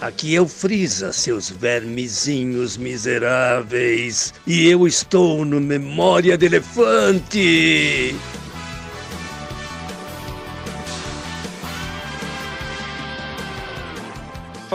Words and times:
Aqui 0.00 0.40
o 0.40 0.48
Freeza, 0.48 1.12
seus 1.12 1.50
vermezinhos 1.50 2.78
miseráveis. 2.78 4.32
E 4.46 4.66
eu 4.66 4.86
estou 4.86 5.44
no 5.44 5.60
Memória 5.60 6.38
de 6.38 6.46
Elefante. 6.46 8.16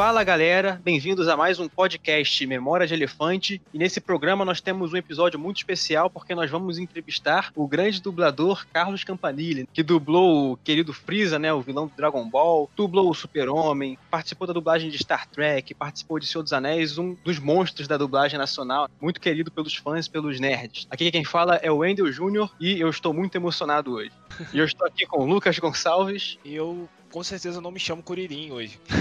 Fala 0.06 0.24
galera, 0.24 0.80
bem-vindos 0.84 1.28
a 1.28 1.36
mais 1.36 1.60
um 1.60 1.68
podcast 1.68 2.46
Memória 2.46 2.86
de 2.86 2.94
Elefante. 2.94 3.60
E 3.74 3.80
nesse 3.80 4.00
programa 4.00 4.46
nós 4.46 4.62
temos 4.62 4.94
um 4.94 4.98
episódio 4.98 5.40
muito 5.40 5.58
especial 5.58 6.12
porque 6.12 6.36
nós 6.36 6.48
vamos 6.48 6.78
entrevistar 6.78 7.52
o 7.56 7.68
grande 7.68 8.00
dublador 8.00 8.68
Carlos 8.72 9.04
Campanile, 9.04 9.68
que 9.74 9.82
dublou 9.82 10.52
o 10.52 10.58
querido 10.58 10.94
Freeza, 10.94 11.40
né, 11.40 11.52
o 11.52 11.60
vilão 11.60 11.88
do 11.88 11.96
Dragon 11.96 12.30
Ball, 12.30 12.70
dublou 12.76 13.10
o 13.10 13.16
Super-Homem, 13.16 13.98
participou 14.12 14.46
da 14.46 14.54
dublagem 14.54 14.92
de 14.92 14.98
Star 15.00 15.28
Trek, 15.28 15.74
participou 15.74 16.20
de 16.20 16.28
Senhor 16.28 16.44
dos 16.44 16.54
Anéis, 16.54 17.00
um 17.00 17.16
dos 17.24 17.40
monstros 17.40 17.88
da 17.88 17.98
dublagem 17.98 18.38
nacional, 18.38 18.88
muito 19.02 19.20
querido 19.20 19.50
pelos 19.50 19.74
fãs 19.74 20.08
pelos 20.08 20.40
nerds. 20.40 20.86
Aqui 20.92 21.10
quem 21.10 21.26
fala 21.26 21.56
é 21.56 21.72
o 21.72 21.78
Wendel 21.78 22.12
Júnior 22.12 22.54
e 22.60 22.80
eu 22.80 22.92
estou 22.92 23.12
muito 23.12 23.34
emocionado 23.34 23.94
hoje. 23.94 24.12
E 24.54 24.60
eu 24.60 24.66
estou 24.66 24.86
aqui 24.86 25.06
com 25.08 25.24
o 25.24 25.26
Lucas 25.26 25.58
Gonçalves. 25.58 26.38
E 26.44 26.54
eu 26.54 26.90
com 27.16 27.24
certeza 27.24 27.62
não 27.62 27.72
me 27.72 27.80
chamo 27.80 28.04
Curirim 28.04 28.52
hoje. 28.52 28.78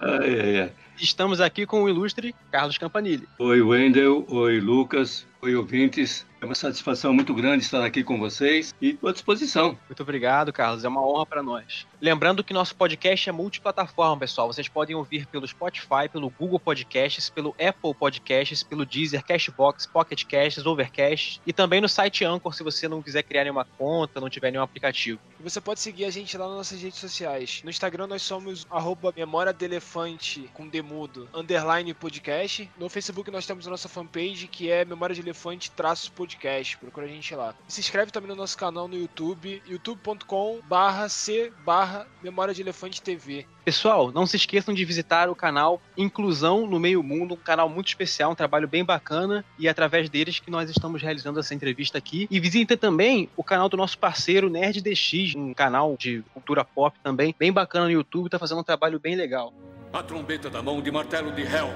ai, 0.00 0.40
ai, 0.40 0.60
ai. 0.62 0.72
Estamos 0.96 1.42
aqui 1.42 1.66
com 1.66 1.82
o 1.82 1.88
ilustre 1.90 2.34
Carlos 2.50 2.78
Campanile. 2.78 3.28
Oi, 3.38 3.60
Wendel. 3.60 4.24
Oi, 4.30 4.60
Lucas. 4.60 5.26
Oi, 5.42 5.54
ouvintes. 5.54 6.26
É 6.44 6.46
uma 6.46 6.54
satisfação 6.54 7.14
muito 7.14 7.32
grande 7.32 7.64
estar 7.64 7.82
aqui 7.82 8.04
com 8.04 8.18
vocês 8.18 8.74
e 8.78 8.98
à 9.02 9.12
disposição. 9.12 9.78
Muito 9.88 10.02
obrigado, 10.02 10.52
Carlos. 10.52 10.84
É 10.84 10.88
uma 10.88 11.00
honra 11.00 11.24
para 11.24 11.42
nós. 11.42 11.86
Lembrando 12.02 12.44
que 12.44 12.52
nosso 12.52 12.76
podcast 12.76 13.30
é 13.30 13.32
multiplataforma, 13.32 14.18
pessoal. 14.18 14.48
Vocês 14.48 14.68
podem 14.68 14.94
ouvir 14.94 15.26
pelo 15.26 15.48
Spotify, 15.48 16.06
pelo 16.12 16.28
Google 16.28 16.60
Podcasts, 16.60 17.30
pelo 17.30 17.56
Apple 17.58 17.94
Podcasts, 17.94 18.62
pelo 18.62 18.84
Deezer, 18.84 19.24
Cashbox, 19.24 19.86
Pocket 19.86 20.22
Casts, 20.26 20.66
Overcast 20.66 21.40
e 21.46 21.52
também 21.52 21.80
no 21.80 21.88
site 21.88 22.26
Anchor 22.26 22.54
se 22.54 22.62
você 22.62 22.86
não 22.88 23.00
quiser 23.00 23.22
criar 23.22 23.44
nenhuma 23.44 23.64
conta, 23.78 24.20
não 24.20 24.28
tiver 24.28 24.50
nenhum 24.50 24.64
aplicativo. 24.64 25.18
Você 25.40 25.62
pode 25.62 25.80
seguir 25.80 26.04
a 26.04 26.10
gente 26.10 26.36
lá 26.36 26.46
nas 26.46 26.56
nossas 26.58 26.82
redes 26.82 26.98
sociais. 26.98 27.62
No 27.64 27.70
Instagram 27.70 28.06
nós 28.06 28.20
somos 28.20 28.66
arroba 28.70 29.14
memória 29.16 29.52
de 29.52 29.64
elefante 29.64 30.50
com 30.52 30.68
demudo, 30.68 31.26
underline 31.32 31.94
podcast. 31.94 32.70
No 32.78 32.90
Facebook 32.90 33.30
nós 33.30 33.46
temos 33.46 33.66
a 33.66 33.70
nossa 33.70 33.88
fanpage 33.88 34.46
que 34.46 34.70
é 34.70 34.84
memória 34.84 35.14
de 35.14 35.22
elefante 35.22 35.70
traço 35.70 36.12
podcast 36.12 36.33
podcast, 36.34 36.76
procura 36.78 37.06
a 37.06 37.08
gente 37.08 37.34
lá. 37.34 37.54
E 37.68 37.72
se 37.72 37.80
inscreve 37.80 38.10
também 38.10 38.28
no 38.28 38.36
nosso 38.36 38.56
canal 38.58 38.88
no 38.88 38.96
YouTube, 38.96 39.62
youtube.com 39.66 40.60
barra 40.68 41.08
C 41.08 41.52
barra 41.64 42.06
Memória 42.22 42.52
de 42.52 42.60
Elefante 42.60 43.00
TV. 43.00 43.46
Pessoal, 43.64 44.12
não 44.12 44.26
se 44.26 44.36
esqueçam 44.36 44.74
de 44.74 44.84
visitar 44.84 45.30
o 45.30 45.34
canal 45.34 45.80
Inclusão 45.96 46.66
no 46.66 46.78
Meio 46.78 47.02
Mundo, 47.02 47.34
um 47.34 47.38
canal 47.38 47.68
muito 47.68 47.88
especial, 47.88 48.32
um 48.32 48.34
trabalho 48.34 48.68
bem 48.68 48.84
bacana 48.84 49.44
e 49.58 49.66
é 49.66 49.70
através 49.70 50.10
deles 50.10 50.38
que 50.38 50.50
nós 50.50 50.68
estamos 50.68 51.00
realizando 51.00 51.40
essa 51.40 51.54
entrevista 51.54 51.96
aqui. 51.96 52.26
E 52.30 52.38
visitem 52.38 52.76
também 52.76 53.28
o 53.36 53.44
canal 53.44 53.68
do 53.68 53.76
nosso 53.76 53.98
parceiro 53.98 54.50
Nerd 54.50 54.82
DX, 54.82 55.34
um 55.36 55.54
canal 55.54 55.96
de 55.96 56.22
cultura 56.34 56.64
pop 56.64 56.98
também, 57.02 57.34
bem 57.38 57.52
bacana 57.52 57.86
no 57.86 57.92
YouTube, 57.92 58.28
tá 58.28 58.38
fazendo 58.38 58.60
um 58.60 58.64
trabalho 58.64 58.98
bem 58.98 59.16
legal. 59.16 59.52
A 59.92 60.02
trombeta 60.02 60.50
da 60.50 60.60
mão 60.60 60.82
de 60.82 60.90
martelo 60.90 61.32
de 61.32 61.42
Hel 61.42 61.70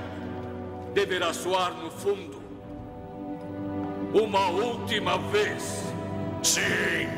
deverá 0.92 1.32
soar 1.32 1.72
no 1.72 1.90
fundo 1.90 2.37
uma 4.12 4.48
última 4.48 5.18
vez. 5.30 5.84
Sim! 6.42 7.08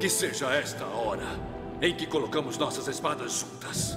Que 0.00 0.08
seja 0.08 0.52
esta 0.54 0.84
a 0.84 0.94
hora 0.94 1.26
em 1.82 1.94
que 1.94 2.06
colocamos 2.06 2.56
nossas 2.56 2.86
espadas 2.88 3.40
juntas. 3.40 3.96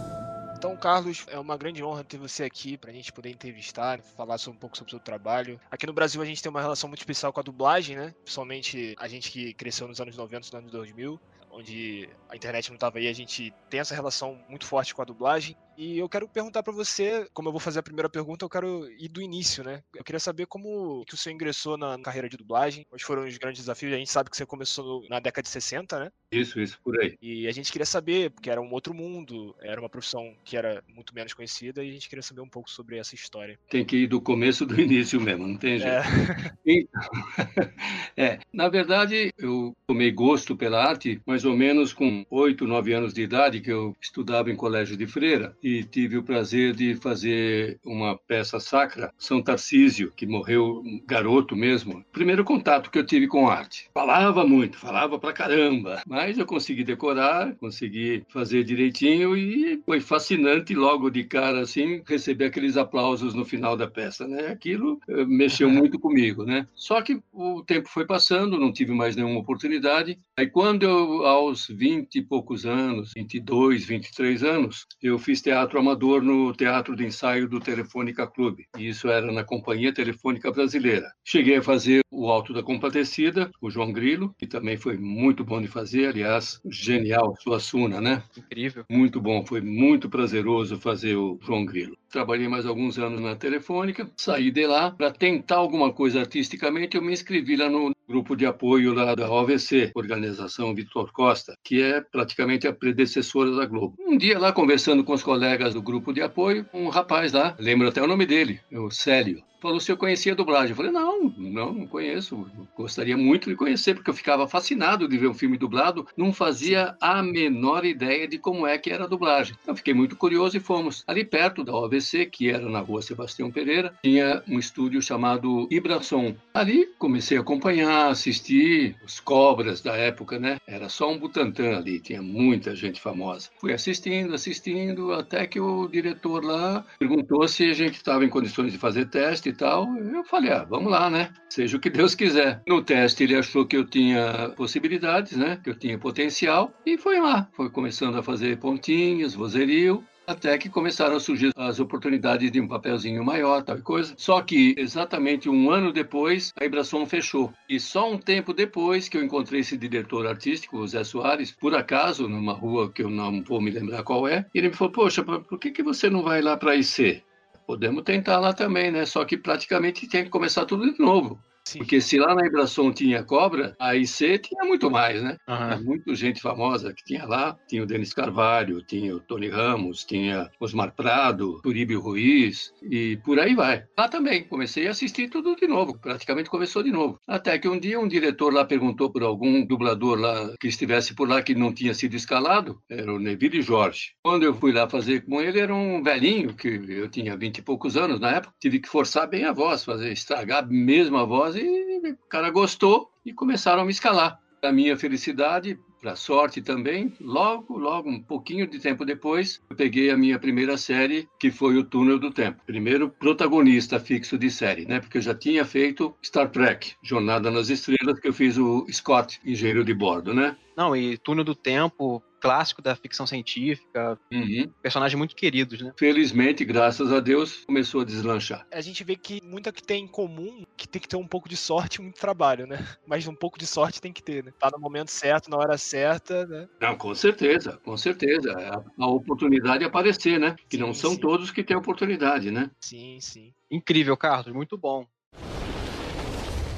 Então, 0.58 0.78
Carlos, 0.78 1.26
é 1.28 1.40
uma 1.40 1.58
grande 1.58 1.83
honra 1.83 2.04
ter 2.04 2.17
você 2.17 2.44
aqui 2.44 2.78
para 2.78 2.92
a 2.92 2.94
gente 2.94 3.11
poder 3.11 3.32
entrevistar, 3.32 4.00
falar 4.00 4.36
um 4.48 4.54
pouco 4.54 4.78
sobre 4.78 4.89
o 4.89 4.92
seu 4.92 5.00
trabalho. 5.00 5.60
Aqui 5.72 5.88
no 5.88 5.94
Brasil 5.94 6.22
a 6.22 6.26
gente 6.26 6.42
tem 6.42 6.52
uma 6.52 6.61
relação 6.61 6.88
muito 6.88 7.00
especial 7.00 7.34
com 7.34 7.39
a 7.39 7.44
dublagem, 7.44 7.95
né? 7.95 8.14
Principalmente 8.23 8.95
a 9.00 9.08
gente 9.08 9.32
que 9.32 9.54
cresceu 9.54 9.88
nos 9.88 10.00
anos 10.00 10.16
90, 10.16 10.39
nos 10.39 10.54
anos 10.54 10.72
2000, 10.72 11.20
onde 11.52 12.10
a 12.30 12.36
internet 12.36 12.70
não 12.70 12.76
estava 12.76 13.00
aí, 13.00 13.08
a 13.08 13.14
gente 13.14 13.54
tem 13.70 13.80
essa 13.80 13.95
relação 13.95 14.39
muito 14.48 14.66
forte 14.66 14.94
com 14.94 15.02
a 15.02 15.05
dublagem. 15.05 15.58
E 15.77 15.98
eu 15.98 16.08
quero 16.09 16.27
perguntar 16.27 16.64
para 16.64 16.73
você, 16.73 17.27
como 17.33 17.48
eu 17.48 17.52
vou 17.52 17.59
fazer 17.59 17.80
a 17.80 17.83
primeira 17.83 18.09
pergunta, 18.09 18.45
eu 18.45 18.49
quero 18.49 18.89
ir 18.99 19.08
do 19.08 19.21
início, 19.21 19.64
né? 19.64 19.82
Eu 19.95 20.04
queria 20.04 20.20
saber 20.20 20.45
como 20.45 21.04
que 21.05 21.14
o 21.14 21.17
senhor 21.17 21.36
ingressou 21.36 21.77
na 21.77 21.98
carreira 21.99 22.30
de 22.30 22.37
dublagem, 22.37 22.86
quais 22.89 23.02
foram 23.02 23.26
os 23.26 23.37
grandes 23.37 23.61
desafios. 23.61 23.93
A 23.93 23.98
gente 23.98 24.11
sabe 24.11 24.30
que 24.30 24.37
você 24.37 24.45
começou 24.45 25.04
na 25.10 25.20
década 25.20 25.43
de 25.43 25.49
60, 25.49 25.99
né? 25.99 26.11
Isso, 26.31 26.60
isso, 26.60 26.80
por 26.83 26.99
aí. 26.99 27.17
E 27.21 27.48
a 27.48 27.52
gente 27.52 27.71
queria 27.71 27.86
saber, 27.86 28.31
porque 28.31 28.49
era 28.49 28.61
um 28.61 28.71
outro 28.71 28.93
mundo, 28.93 29.55
era 29.61 29.81
uma 29.81 29.89
profissão 29.89 30.36
que 30.43 30.55
era 30.55 30.83
muito 30.87 31.14
menos 31.14 31.33
conhecida, 31.33 31.83
e 31.83 31.89
a 31.89 31.93
gente 31.93 32.08
queria 32.08 32.23
saber 32.23 32.42
um 32.42 32.49
pouco 32.49 32.70
sobre 32.70 32.98
essa 32.98 33.15
história. 33.15 33.60
Tem 33.70 33.86
que 33.86 33.98
ir 33.98 34.08
do 34.08 34.21
começo 34.21 34.65
do 34.65 34.76
início 34.80 35.20
mesmo, 35.20 35.48
não 35.48 35.58
tem 35.58 35.80
jeito. 35.80 35.92
É, 35.92 36.02
então, 36.65 37.02
é 38.17 38.39
na 38.54 38.70
verdade, 38.70 39.33
eu 39.37 39.76
tomei 39.87 40.11
gosto 40.11 40.55
pela 40.55 40.83
arte 40.83 41.21
mais 41.26 41.45
ou 41.45 41.55
menos 41.55 41.93
com 41.93 42.26
oito, 42.30 42.67
nove 42.67 42.93
anos 42.93 43.14
de 43.14 43.21
idade, 43.21 43.61
que 43.61 43.71
eu 43.71 43.95
estudava 44.02 44.52
em 44.52 44.55
colégio 44.55 44.95
de 44.95 45.08
freira, 45.08 45.58
e 45.64 45.83
tive 45.83 46.17
o 46.17 46.23
prazer 46.23 46.73
de 46.73 46.95
fazer 46.95 47.80
uma 47.86 48.17
peça 48.17 48.60
sacra, 48.60 49.14
São 49.17 49.42
Tarcísio, 49.42 50.11
que 50.16 50.26
morreu 50.26 50.83
garoto 51.05 51.55
mesmo. 51.55 52.04
Primeiro 52.11 52.44
contato 52.44 52.89
que 52.89 52.98
eu 52.98 53.05
tive 53.05 53.27
com 53.27 53.49
arte. 53.49 53.89
Falava 53.94 54.45
muito, 54.45 54.77
falava 54.77 55.20
pra 55.20 55.33
caramba, 55.33 56.02
mas 56.08 56.38
eu 56.38 56.45
consegui 56.45 56.83
decorar, 56.83 57.55
consegui 57.55 58.23
fazer 58.30 58.64
direitinho 58.64 59.38
e 59.38 59.82
foi 59.86 59.99
fascinante 59.99 60.73
logo 60.73 61.10
de 61.10 61.23
cara 61.23 61.61
assim 61.61 62.02
receber 62.08 62.45
aqueles 62.45 62.78
aplausos 62.78 63.33
no 63.33 63.45
final 63.45 63.78
da 63.78 63.88
peça, 63.88 64.28
né? 64.28 64.48
Aquilo 64.48 64.99
eh, 65.08 65.26
mexeu 65.26 65.70
muito 65.70 65.99
comigo, 65.99 66.43
né? 66.43 66.67
Só 66.73 67.02
que 67.02 67.22
o 67.32 67.64
tempo 67.64 67.88
foi 67.89 68.05
passando, 68.05 68.60
não 68.60 68.72
tive 68.72 68.93
mais 68.93 69.16
nenhuma 69.16 69.39
oportunidade. 69.39 70.17
Aí 70.38 70.48
quando 70.48 70.83
eu 70.83 71.26
aos 71.26 71.67
20 71.67 72.16
e 72.16 72.22
poucos 72.22 72.66
anos, 72.66 73.11
22, 73.16 73.86
23 73.86 74.43
anos, 74.43 74.88
eu 75.02 75.20
fiz 75.20 75.42
teatro 75.42 75.51
amador 75.52 76.22
no 76.22 76.54
Teatro 76.54 76.95
de 76.95 77.06
Ensaio 77.06 77.48
do 77.48 77.60
Telefônica 77.60 78.28
Clube. 78.28 78.67
E 78.78 78.89
isso 78.89 79.10
era 79.10 79.32
na 79.32 79.44
Companhia 79.44 79.94
Telefônica 79.94 80.52
Brasileira. 80.52 81.12
Cheguei 81.23 81.58
a 81.58 81.62
fazer 81.62 82.02
o 82.12 82.30
Alto 82.30 82.54
da 82.54 82.62
Compadecida, 82.62 83.50
o 83.61 83.70
João 83.70 83.92
Grilo, 83.92 84.36
que 84.38 84.45
também 84.45 84.78
foi 84.78 84.98
muito 84.98 85.44
bom 85.44 85.61
de 85.61 85.67
fazer, 85.67 86.10
aliás, 86.10 86.61
genial, 86.70 87.36
sua 87.40 87.60
Suna, 87.60 88.02
né? 88.02 88.23
Incrível. 88.38 88.86
Muito 88.90 89.20
bom, 89.22 89.45
foi 89.45 89.61
muito 89.61 90.10
prazeroso 90.10 90.80
fazer 90.80 91.16
o 91.16 91.40
João 91.42 91.66
Grilo. 91.66 91.98
Trabalhei 92.11 92.48
mais 92.48 92.66
alguns 92.66 92.99
anos 92.99 93.22
na 93.22 93.38
Telefônica, 93.38 94.11
saí 94.17 94.52
de 94.52 94.67
lá 94.67 94.92
para 94.92 95.11
tentar 95.11 95.55
alguma 95.55 95.94
coisa 95.94 96.20
artisticamente, 96.20 96.98
eu 96.98 97.02
me 97.02 97.14
inscrevi 97.14 97.55
lá 97.55 97.70
no 97.70 97.92
grupo 98.05 98.36
de 98.36 98.45
apoio 98.45 98.94
lá 98.94 99.16
da 99.16 99.32
OVC, 99.32 99.92
Organização 99.95 100.76
Vitor 100.76 101.14
Costa, 101.14 101.55
que 101.64 101.82
é 101.82 102.02
praticamente 102.02 102.67
a 102.67 102.73
predecessora 102.73 103.55
da 103.55 103.66
Globo. 103.66 103.95
Um 103.99 104.17
dia 104.17 104.38
lá 104.38 104.52
conversando 104.52 105.05
com 105.05 105.14
os 105.14 105.23
colegas 105.23 105.73
do 105.73 105.82
grupo 105.82 106.11
de 106.11 106.22
apoio, 106.22 106.66
um 106.73 106.89
rapaz 106.89 107.32
lá, 107.32 107.55
lembro 107.58 107.88
até 107.88 108.02
o 108.02 108.08
nome 108.08 108.26
dele, 108.26 108.60
o 108.70 108.92
Célio, 108.92 109.42
falou 109.61 109.80
se 109.80 109.92
eu 109.92 109.95
conhecia 109.95 110.33
a 110.33 110.36
dublagem. 110.36 110.72
Eu 110.72 110.76
falei, 110.76 110.92
não, 110.92 111.32
não, 111.38 111.72
não 111.72 111.88
conheço. 111.88 112.49
Gostaria 112.76 113.16
muito 113.16 113.49
de 113.49 113.55
conhecer, 113.55 113.93
porque 113.93 114.10
eu 114.10 114.14
ficava 114.14 114.48
fascinado 114.48 115.08
de 115.08 115.17
ver 115.17 115.28
um 115.28 115.33
filme 115.33 115.58
dublado, 115.58 116.08
não 116.17 116.33
fazia 116.33 116.95
a 116.99 117.22
menor 117.22 117.86
ideia 117.86 118.28
de 118.28 118.39
como 118.39 118.66
é 118.66 118.78
que 118.78 118.89
era 118.89 119.04
a 119.04 119.08
dublagem. 119.08 119.55
Então 119.61 119.76
fiquei 119.76 119.93
muito 119.93 120.16
curioso 120.16 120.58
e 120.58 120.60
fomos 120.60 121.04
ali 121.08 121.23
perto 121.23 121.64
da 121.64 121.73
OVC, 121.73 122.01
que 122.26 122.50
era 122.50 122.67
na 122.70 122.80
rua 122.80 123.02
Sebastião 123.02 123.52
Pereira, 123.52 123.94
tinha 124.04 124.44
um 124.48 124.60
estúdio 124.60 125.02
chamado 125.02 125.67
Ibrasom. 125.70 126.36
Ali 126.54 126.88
comecei 126.98 127.38
a 127.38 127.42
acompanhar, 127.42 128.10
assistir 128.10 128.95
os 129.06 129.19
cobras 129.19 129.81
da 129.81 129.96
época, 129.96 130.40
né? 130.40 130.58
Era 130.68 130.90
só 130.90 131.12
um 131.12 131.18
Butantã 131.18 131.78
ali, 131.78 132.00
tinha 132.00 132.22
muita 132.22 132.75
gente 132.75 133.00
famosa. 133.02 133.50
Fui 133.60 133.74
assistindo, 133.74 134.34
assistindo, 134.34 135.14
até 135.14 135.46
que 135.46 135.60
o 135.60 135.88
diretor 135.88 136.44
lá 136.44 136.86
perguntou 137.00 137.48
se 137.48 137.70
a 137.70 137.74
gente 137.74 137.96
estava 137.96 138.25
em 138.25 138.30
condições 138.30 138.72
de 138.72 138.78
fazer 138.78 139.06
teste 139.06 139.50
e 139.50 139.54
tal. 139.54 139.88
Eu 139.96 140.24
falei, 140.24 140.52
ah, 140.52 140.66
vamos 140.68 140.92
lá, 140.92 141.10
né? 141.10 141.31
Seja 141.50 141.78
o 141.78 141.80
que 141.80 141.90
Deus 141.90 142.16
quiser. 142.16 142.62
No 142.68 142.81
teste 142.81 143.24
ele 143.24 143.36
achou 143.36 143.66
que 143.66 143.78
eu 143.78 143.86
tinha 143.86 144.50
possibilidades, 144.56 145.38
né? 145.38 145.60
Que 145.64 145.70
eu 145.70 145.75
tinha 145.75 145.98
potencial 145.98 146.74
e 146.86 146.98
foi 146.98 147.20
lá. 147.20 147.48
Foi 147.54 147.70
começando 147.70 148.18
a 148.18 148.24
fazer 148.24 148.58
pontinhos, 148.58 149.34
vozerio, 149.34 150.04
até 150.26 150.58
que 150.58 150.70
começaram 150.70 151.16
a 151.16 151.20
surgir 151.20 151.52
as 151.56 151.80
oportunidades 151.80 152.52
de 152.52 152.60
um 152.60 152.68
papelzinho 152.68 153.24
maior, 153.24 153.64
tal 153.64 153.78
coisa. 153.80 154.14
Só 154.18 154.42
que 154.42 154.76
exatamente 154.78 155.50
um 155.50 155.70
ano 155.70 155.92
depois, 155.92 156.54
a 156.60 156.66
Ibrasom 156.66 157.06
fechou. 157.06 157.54
E 157.70 157.80
só 157.80 158.12
um 158.12 158.18
tempo 158.18 158.54
depois 158.54 159.10
que 159.10 159.18
eu 159.18 159.24
encontrei 159.24 159.62
esse 159.62 159.78
diretor 159.78 160.28
artístico, 160.28 160.78
o 160.78 160.88
Zé 160.88 161.04
Soares, 161.04 161.52
por 161.52 161.76
acaso, 161.76 162.28
numa 162.28 162.54
rua 162.54 162.92
que 162.92 163.04
eu 163.04 163.10
não 163.10 163.42
vou 163.44 163.62
me 163.62 163.72
lembrar 163.72 164.04
qual 164.04 164.28
é, 164.28 164.46
ele 164.54 164.70
me 164.70 164.76
falou: 164.76 164.94
Poxa, 164.94 165.24
por 165.24 165.60
que, 165.60 165.72
que 165.72 165.84
você 165.84 166.10
não 166.10 166.24
vai 166.24 166.42
lá 166.42 166.56
para 166.56 166.76
IC? 166.76 167.24
Podemos 167.66 168.04
tentar 168.04 168.40
lá 168.40 168.54
também, 168.54 168.92
né? 168.92 169.06
Só 169.06 169.24
que 169.24 169.38
praticamente 169.38 170.08
tem 170.08 170.24
que 170.24 170.30
começar 170.30 170.66
tudo 170.66 170.92
de 170.92 171.00
novo. 171.00 171.40
Sim. 171.72 171.80
Porque 171.80 172.02
se 172.02 172.18
lá 172.18 172.36
na 172.36 172.46
Ibração 172.46 172.92
tinha 172.92 173.24
cobra, 173.24 173.76
a 173.80 173.96
IC 173.96 174.40
tinha 174.40 174.66
muito 174.66 174.92
mais, 174.92 175.22
né? 175.24 175.38
Tinha 175.46 175.80
muita 175.82 176.14
gente 176.14 176.42
famosa 176.42 176.94
que 176.94 177.04
tinha 177.04 177.26
lá. 177.26 177.58
Tinha 177.68 177.84
o 177.84 177.86
Denis 177.86 178.14
Carvalho, 178.14 178.82
tinha 178.82 179.16
o 179.16 179.20
Tony 179.22 179.48
Ramos, 179.48 180.04
tinha 180.04 180.50
Osmar 180.60 180.94
Prado, 180.94 181.62
Turíbio 181.62 182.02
Ruiz 182.02 182.74
e 182.82 183.18
por 183.24 183.40
aí 183.40 183.56
vai. 183.56 183.86
Lá 183.98 184.10
também, 184.10 184.44
comecei 184.44 184.88
a 184.88 184.92
assistir 184.92 185.30
tudo 185.30 185.56
de 185.56 185.68
novo, 185.68 185.98
praticamente 185.98 186.50
começou 186.50 186.84
de 186.84 186.92
novo. 186.92 187.20
Até 187.26 187.58
que 187.58 187.70
um 187.70 187.80
dia 187.80 188.00
um 188.00 188.08
diretor 188.08 188.54
lá 188.54 188.66
perguntou 188.66 189.10
por 189.10 189.24
algum 189.24 189.66
dublador 189.66 190.20
lá 190.20 190.54
que 190.60 190.68
estivesse 190.68 191.14
por 191.14 191.30
lá 191.30 191.42
que 191.42 191.56
não 191.56 191.74
tinha 191.74 191.94
sido 191.94 192.16
escalado, 192.16 192.82
era 192.90 193.14
o 193.14 193.20
Neville 193.20 193.62
Jorge. 193.62 194.12
Quando 194.24 194.44
eu 194.44 194.54
fui 194.54 194.74
lá 194.74 194.90
fazer 194.90 195.22
com 195.26 195.42
ele, 195.42 195.60
era 195.60 195.74
um 195.74 196.04
velhinho, 196.04 196.54
que 196.54 196.68
eu 196.68 197.08
tinha 197.08 197.38
vinte 197.38 197.60
e 197.60 197.62
poucos 197.62 197.96
anos 197.96 198.20
na 198.20 198.32
época, 198.32 198.54
tive 198.60 198.80
que 198.80 198.90
forçar 198.90 199.28
bem 199.28 199.46
a 199.46 199.54
voz, 199.54 199.86
fazer 199.86 200.12
estragar 200.12 200.68
mesmo 200.68 201.18
a 201.18 201.24
voz 201.24 201.56
e 201.63 202.12
o 202.12 202.28
cara 202.30 202.50
gostou 202.50 203.12
e 203.25 203.34
começaram 203.34 203.81
a 203.81 203.86
me 203.86 203.92
escalar. 203.92 204.40
Para 204.60 204.72
minha 204.72 204.96
felicidade, 204.98 205.80
para 206.02 206.16
sorte 206.16 206.62
também, 206.62 207.13
logo, 207.22 207.78
logo, 207.78 208.10
um 208.10 208.22
pouquinho 208.22 208.68
de 208.68 208.80
tempo 208.80 209.06
depois, 209.06 209.62
eu 209.69 209.75
peguei 209.75 210.10
a 210.10 210.18
minha 210.18 210.40
primeira 210.40 210.75
série, 210.75 211.30
que 211.40 211.52
foi 211.52 211.78
o 211.78 211.84
Túnel 211.84 212.18
do 212.18 212.31
Tempo. 212.31 212.62
Primeiro 212.66 213.10
protagonista 213.10 214.00
fixo 214.00 214.38
de 214.38 214.50
série, 214.50 214.86
né? 214.86 215.00
Porque 215.00 215.19
eu 215.19 215.22
já 215.22 215.36
tinha 215.36 215.63
feito 215.63 216.16
Star 216.24 216.50
Trek, 216.50 216.96
Jornada 217.04 217.52
nas 217.52 217.69
Estrelas, 217.69 218.19
que 218.19 218.28
eu 218.28 218.34
fiz 218.34 218.58
o 218.58 218.86
Scott, 218.92 219.40
engenheiro 219.46 219.84
de 219.84 219.94
bordo, 219.94 220.34
né? 220.34 220.56
Não, 220.75 220.96
e 220.96 221.18
Túnel 221.18 221.44
do 221.44 221.54
Tempo, 221.54 222.24
clássico 222.42 222.82
da 222.82 222.96
ficção 222.96 223.28
científica, 223.28 224.20
Uhum. 224.32 224.72
personagens 224.82 225.18
muito 225.18 225.36
queridos, 225.36 225.80
né? 225.82 225.94
Felizmente, 225.98 226.66
graças 226.66 227.12
a 227.12 227.20
Deus, 227.20 227.64
começou 227.66 228.02
a 228.02 228.06
deslanchar. 228.06 228.66
A 228.72 228.82
gente 228.82 229.04
vê 229.04 229.16
que 229.16 229.40
muita 229.44 229.72
que 229.72 229.84
tem 229.84 230.04
em 230.06 230.08
comum 230.08 230.64
que 230.76 230.88
tem 230.88 231.02
que 231.02 231.08
ter 231.08 231.18
um 231.18 231.28
pouco 231.28 231.48
de 231.48 231.56
sorte 231.56 231.96
e 232.00 232.02
muito 232.02 232.20
trabalho, 232.20 232.66
né? 232.66 232.78
Mas 233.06 233.28
um 233.28 233.36
pouco 233.36 233.60
de 233.60 233.68
sorte 233.68 234.02
tem 234.02 234.12
que 234.12 234.24
ter, 234.24 234.44
né? 234.44 234.52
Tá 234.60 234.70
no 234.72 234.80
momento 234.80 235.12
certo, 235.12 235.50
na 235.50 235.58
hora 235.58 235.78
certa, 235.78 236.46
né? 236.48 236.68
Não, 236.82 236.96
com 236.96 237.14
certeza, 237.14 237.80
com 237.86 237.96
certeza. 237.96 238.54
A, 238.54 239.04
a 239.04 239.08
oportunidade 239.08 239.84
aparecer, 239.84 240.40
né? 240.40 240.56
Que 240.68 240.78
não 240.78 240.94
Sim, 240.94 241.02
são 241.02 241.12
sim. 241.12 241.20
todos 241.20 241.52
que 241.52 241.64
têm 241.64 241.78
oportunidade, 241.78 242.50
né? 242.50 242.72
Sim, 242.80 243.20
sim. 243.22 243.54
Incrível, 243.70 244.18
Carlos, 244.18 244.54
muito 244.54 244.78
bom. 244.78 245.06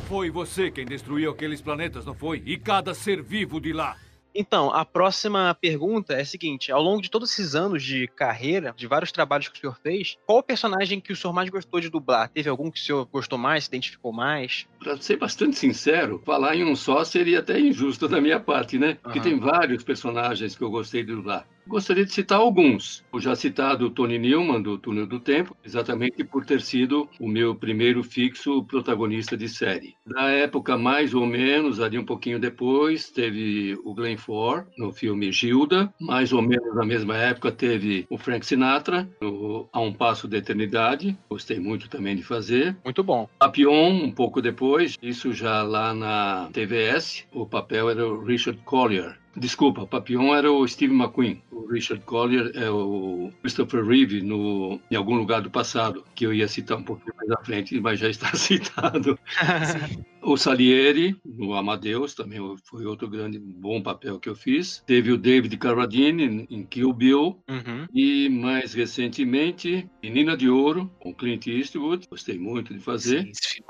Foi 0.08 0.30
você 0.30 0.70
quem 0.70 0.86
destruiu 0.86 1.32
aqueles 1.32 1.62
planetas, 1.62 2.06
não 2.06 2.14
foi? 2.14 2.44
E 2.46 2.58
cada 2.58 2.94
ser 2.94 3.24
vivo 3.24 3.60
de 3.60 3.72
lá. 3.72 3.98
Então, 4.36 4.74
a 4.74 4.84
próxima 4.84 5.56
pergunta 5.60 6.14
é 6.14 6.22
a 6.22 6.26
seguinte: 6.26 6.72
ao 6.72 6.82
longo 6.82 7.02
de 7.02 7.10
todos 7.10 7.32
esses 7.32 7.56
anos 7.56 7.84
de 7.84 8.08
carreira, 8.16 8.74
de 8.76 8.88
vários 8.88 9.12
trabalhos 9.12 9.48
que 9.48 9.58
o 9.58 9.62
senhor 9.62 9.78
fez, 9.82 10.18
qual 10.26 10.40
o 10.40 10.44
personagem 10.44 11.00
que 11.00 11.14
o 11.14 11.16
senhor 11.16 11.34
mais 11.34 11.50
gostou 11.50 11.80
de 11.80 11.90
dublar? 11.90 12.30
Teve 12.30 12.50
algum 12.50 12.72
que 12.72 12.80
o 12.80 12.84
senhor 12.84 13.06
gostou 13.06 13.38
mais, 13.38 13.66
se 13.66 13.70
identificou 13.70 14.12
mais? 14.12 14.68
Para 14.80 14.98
ser 14.98 15.18
bastante 15.18 15.58
sincero, 15.58 16.22
falar 16.26 16.56
em 16.56 16.64
um 16.64 16.76
só 16.76 17.04
seria 17.04 17.40
até 17.40 17.60
injusto 17.60 18.08
da 18.08 18.20
minha 18.20 18.40
parte, 18.40 18.78
né? 18.78 18.98
Porque 19.02 19.20
Aham. 19.20 19.30
tem 19.30 19.40
vários 19.40 19.84
personagens 19.84 20.56
que 20.56 20.64
eu 20.64 20.72
gostei 20.72 21.04
de 21.04 21.14
dublar. 21.14 21.48
Gostaria 21.66 22.06
de 22.06 22.14
citar 22.14 22.40
alguns. 22.40 23.04
O 23.12 23.20
já 23.20 23.36
citado 23.36 23.90
Tony 23.90 24.20
Newman, 24.20 24.62
do 24.62 24.78
Túnel 24.78 25.08
do 25.08 25.20
Tempo, 25.20 25.56
exatamente 25.64 26.24
por 26.24 26.46
ter 26.46 26.62
sido 26.62 27.10
o 27.20 27.28
meu 27.28 27.56
primeiro 27.56 28.04
fixo 28.04 28.64
protagonista 28.64 29.38
de 29.38 29.48
série. 29.48 29.96
Da 30.06 30.30
época, 30.30 30.78
mais 30.78 31.14
ou 31.14 31.26
menos, 31.26 31.80
ali 31.80 31.98
um 31.98 32.06
pouquinho 32.06 32.40
depois, 32.40 33.10
teve 33.10 33.80
o 33.84 33.94
Glenn 33.94 34.18
Ford, 34.18 34.66
no 34.78 34.92
filme 34.92 35.32
Gilda. 35.32 35.94
Mais 36.00 36.34
ou 36.34 36.42
menos 36.42 36.76
na 36.76 36.86
mesma 36.86 37.16
época, 37.18 37.52
teve 37.52 38.06
o 38.10 38.18
Frank 38.18 38.46
Sinatra, 38.46 39.10
no 39.22 39.68
A 39.72 39.80
Um 39.80 39.94
Passo 39.94 40.28
da 40.28 40.38
Eternidade. 40.38 41.18
Gostei 41.30 41.60
muito 41.60 41.90
também 41.90 42.16
de 42.16 42.24
fazer. 42.24 42.76
Muito 42.84 43.04
bom. 43.04 43.30
Papillon, 43.40 44.04
um 44.04 44.12
pouco 44.12 44.42
depois, 44.42 44.98
isso 45.02 45.34
já 45.34 45.64
lá 45.64 45.94
na 45.94 46.50
TVS, 46.52 47.26
o 47.32 47.46
papel 47.46 47.90
era 47.90 48.08
o 48.08 48.24
Richard 48.24 48.60
Collier. 48.66 49.23
Desculpa, 49.36 49.88
Papillon 49.88 50.36
era 50.36 50.52
o 50.52 50.68
Steve 50.68 50.94
McQueen. 50.94 51.42
O 51.52 51.66
Richard 51.66 52.04
Collier 52.06 52.52
é 52.56 52.70
o 52.70 53.32
Christopher 53.42 53.84
Reeve 53.84 54.22
no 54.22 54.80
Em 54.92 54.96
Algum 54.96 55.16
Lugar 55.16 55.42
do 55.42 55.50
Passado, 55.50 56.04
que 56.14 56.26
eu 56.26 56.34
ia 56.34 56.48
citar 56.48 56.78
um 56.78 56.84
pouquinho 56.84 57.16
mais 57.18 57.32
à 57.32 57.44
frente, 57.44 57.80
mas 57.80 58.00
já 58.00 58.10
está 58.10 58.34
citado. 58.38 59.18
O 60.26 60.38
Salieri, 60.38 61.16
no 61.26 61.54
Amadeus, 61.54 62.14
também 62.16 62.40
foi 62.64 62.86
outro 62.86 63.10
grande 63.10 63.38
bom 63.38 63.82
papel 63.82 64.20
que 64.20 64.30
eu 64.30 64.36
fiz. 64.36 64.82
Teve 64.88 65.12
o 65.12 65.18
David 65.18 65.58
Carradine 65.58 66.48
em 66.50 66.64
Kill 66.64 66.94
Bill, 66.94 67.44
Uhum. 67.50 67.86
e 67.94 68.30
mais 68.30 68.74
recentemente, 68.74 69.90
Menina 70.02 70.38
de 70.38 70.50
Ouro, 70.50 70.90
com 71.00 71.14
Clint 71.14 71.48
Eastwood, 71.48 72.08
gostei 72.10 72.38
muito 72.38 72.74
de 72.74 72.80
fazer. 72.80 73.30
Sim. 73.34 73.62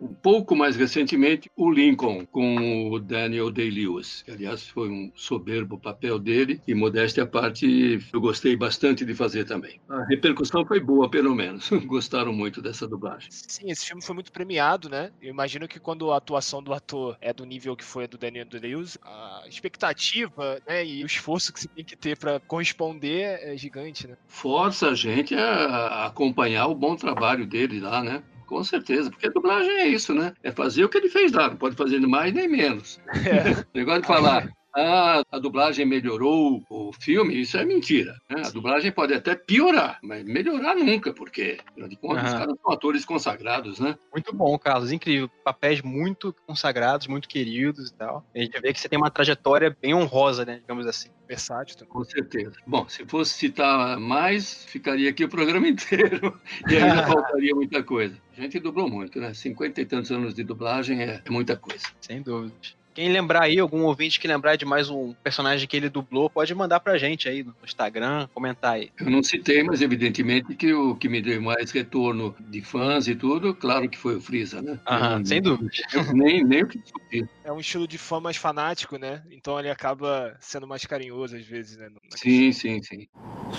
Um 0.00 0.08
pouco 0.14 0.56
mais 0.56 0.76
recentemente, 0.76 1.50
o 1.56 1.70
Lincoln, 1.70 2.24
com 2.26 2.90
o 2.90 2.98
Daniel 2.98 3.50
Day-Lewis, 3.50 4.22
que 4.22 4.30
aliás 4.30 4.66
foi 4.66 4.88
um 4.88 5.12
soberbo 5.14 5.78
papel 5.78 6.18
dele, 6.18 6.60
e 6.66 6.74
modéstia 6.74 7.24
à 7.24 7.26
parte, 7.26 7.98
eu 8.12 8.20
gostei 8.20 8.56
bastante 8.56 9.04
de 9.04 9.14
fazer 9.14 9.44
também. 9.44 9.80
A 9.88 10.04
repercussão 10.04 10.64
foi 10.64 10.80
boa, 10.80 11.10
pelo 11.10 11.34
menos. 11.34 11.68
Gostaram 11.86 12.32
muito 12.32 12.62
dessa 12.62 12.86
dublagem. 12.88 13.28
Sim, 13.30 13.70
esse 13.70 13.86
filme 13.86 14.02
foi 14.02 14.14
muito 14.14 14.32
premiado, 14.32 14.88
né? 14.88 15.10
Eu 15.20 15.30
imagino 15.30 15.68
que 15.68 15.78
quando 15.78 15.97
a 16.12 16.16
atuação 16.16 16.62
do 16.62 16.72
ator 16.72 17.16
é 17.20 17.32
do 17.32 17.44
nível 17.44 17.76
que 17.76 17.84
foi 17.84 18.04
a 18.04 18.06
do 18.06 18.18
Daniel 18.18 18.46
Day-Lewis, 18.46 18.98
a 19.02 19.42
expectativa, 19.46 20.60
né, 20.66 20.84
e 20.84 21.02
o 21.02 21.06
esforço 21.06 21.52
que 21.52 21.60
se 21.60 21.68
tem 21.68 21.84
que 21.84 21.96
ter 21.96 22.16
pra 22.16 22.40
corresponder 22.40 23.40
é 23.42 23.56
gigante, 23.56 24.06
né? 24.06 24.16
Força 24.26 24.90
a 24.90 24.94
gente 24.94 25.34
a 25.34 26.06
acompanhar 26.06 26.66
o 26.66 26.74
bom 26.74 26.96
trabalho 26.96 27.46
dele 27.46 27.80
lá, 27.80 28.02
né? 28.02 28.22
Com 28.46 28.64
certeza, 28.64 29.10
porque 29.10 29.26
a 29.26 29.30
dublagem 29.30 29.70
é 29.70 29.88
isso, 29.88 30.14
né? 30.14 30.32
É 30.42 30.50
fazer 30.50 30.82
o 30.82 30.88
que 30.88 30.96
ele 30.96 31.10
fez 31.10 31.32
lá, 31.32 31.50
não 31.50 31.56
pode 31.56 31.76
fazer 31.76 31.98
nem 31.98 32.08
mais 32.08 32.32
nem 32.32 32.48
menos. 32.48 32.98
É. 33.08 33.60
O 33.60 33.66
negócio 33.74 34.00
de 34.00 34.06
falar, 34.06 34.50
ah, 34.78 35.22
a 35.30 35.38
dublagem 35.38 35.84
melhorou 35.84 36.62
o 36.70 36.92
filme, 36.92 37.40
isso 37.40 37.56
é 37.56 37.64
mentira. 37.64 38.16
né? 38.30 38.42
A 38.46 38.50
dublagem 38.50 38.92
pode 38.92 39.12
até 39.14 39.34
piorar, 39.34 39.98
mas 40.02 40.24
melhorar 40.24 40.74
nunca, 40.74 41.12
porque, 41.12 41.58
afinal 41.66 41.88
de 41.88 41.96
contas, 41.96 42.24
os 42.24 42.30
Aham. 42.30 42.38
caras 42.38 42.56
são 42.62 42.72
atores 42.72 43.04
consagrados, 43.04 43.80
né? 43.80 43.96
Muito 44.12 44.34
bom, 44.34 44.58
Carlos. 44.58 44.92
Incrível. 44.92 45.28
Papéis 45.44 45.82
muito 45.82 46.34
consagrados, 46.46 47.06
muito 47.06 47.28
queridos 47.28 47.90
e 47.90 47.94
tal. 47.94 48.24
A 48.34 48.38
gente 48.38 48.60
vê 48.60 48.72
que 48.72 48.80
você 48.80 48.88
tem 48.88 48.98
uma 48.98 49.10
trajetória 49.10 49.76
bem 49.80 49.94
honrosa, 49.94 50.44
né? 50.44 50.58
Digamos 50.58 50.86
assim. 50.86 51.08
Versátil 51.26 51.76
também. 51.76 51.92
Com 51.92 52.04
certeza. 52.04 52.52
Bom, 52.66 52.88
se 52.88 53.04
fosse 53.04 53.34
citar 53.34 53.98
mais, 54.00 54.64
ficaria 54.64 55.10
aqui 55.10 55.24
o 55.24 55.28
programa 55.28 55.68
inteiro 55.68 56.40
e 56.66 56.76
ainda 56.76 57.06
faltaria 57.06 57.54
muita 57.54 57.82
coisa. 57.82 58.16
A 58.36 58.40
gente 58.40 58.58
dublou 58.60 58.88
muito, 58.88 59.20
né? 59.20 59.34
Cinquenta 59.34 59.80
e 59.80 59.84
tantos 59.84 60.10
anos 60.10 60.32
de 60.32 60.42
dublagem 60.42 61.02
é, 61.02 61.20
é 61.22 61.30
muita 61.30 61.56
coisa. 61.56 61.84
Sem 62.00 62.22
dúvidas. 62.22 62.77
Quem 62.98 63.12
lembrar 63.12 63.42
aí, 63.44 63.60
algum 63.60 63.84
ouvinte 63.84 64.18
que 64.18 64.26
lembrar 64.26 64.56
de 64.56 64.64
mais 64.64 64.90
um 64.90 65.14
personagem 65.22 65.68
que 65.68 65.76
ele 65.76 65.88
dublou, 65.88 66.28
pode 66.28 66.52
mandar 66.52 66.80
pra 66.80 66.98
gente 66.98 67.28
aí 67.28 67.44
no 67.44 67.54
Instagram, 67.62 68.26
comentar 68.34 68.72
aí. 68.72 68.90
Eu 68.98 69.08
não 69.08 69.22
citei, 69.22 69.62
mas 69.62 69.80
evidentemente 69.80 70.52
que 70.56 70.74
o 70.74 70.96
que 70.96 71.08
me 71.08 71.22
deu 71.22 71.40
mais 71.40 71.70
retorno 71.70 72.34
de 72.50 72.60
fãs 72.60 73.06
e 73.06 73.14
tudo, 73.14 73.54
claro 73.54 73.88
que 73.88 73.96
foi 73.96 74.16
o 74.16 74.20
Freeza, 74.20 74.60
né? 74.60 74.80
Aham, 74.84 75.20
Eu- 75.20 75.26
sem 75.26 75.40
dúvida. 75.40 75.70
eu 75.94 76.12
nem, 76.12 76.42
nem 76.42 76.64
o 76.64 76.66
que 76.66 76.78
discutir. 76.80 77.28
É 77.44 77.52
um 77.52 77.60
estilo 77.60 77.86
de 77.86 77.96
fã 77.96 78.18
mais 78.18 78.36
fanático, 78.36 78.98
né? 78.98 79.22
Então 79.30 79.56
ele 79.60 79.70
acaba 79.70 80.36
sendo 80.40 80.66
mais 80.66 80.84
carinhoso 80.84 81.36
às 81.36 81.46
vezes, 81.46 81.76
né? 81.76 81.88
Na 81.88 82.16
Sim, 82.16 82.50
sim, 82.50 82.82
sim. 82.82 83.06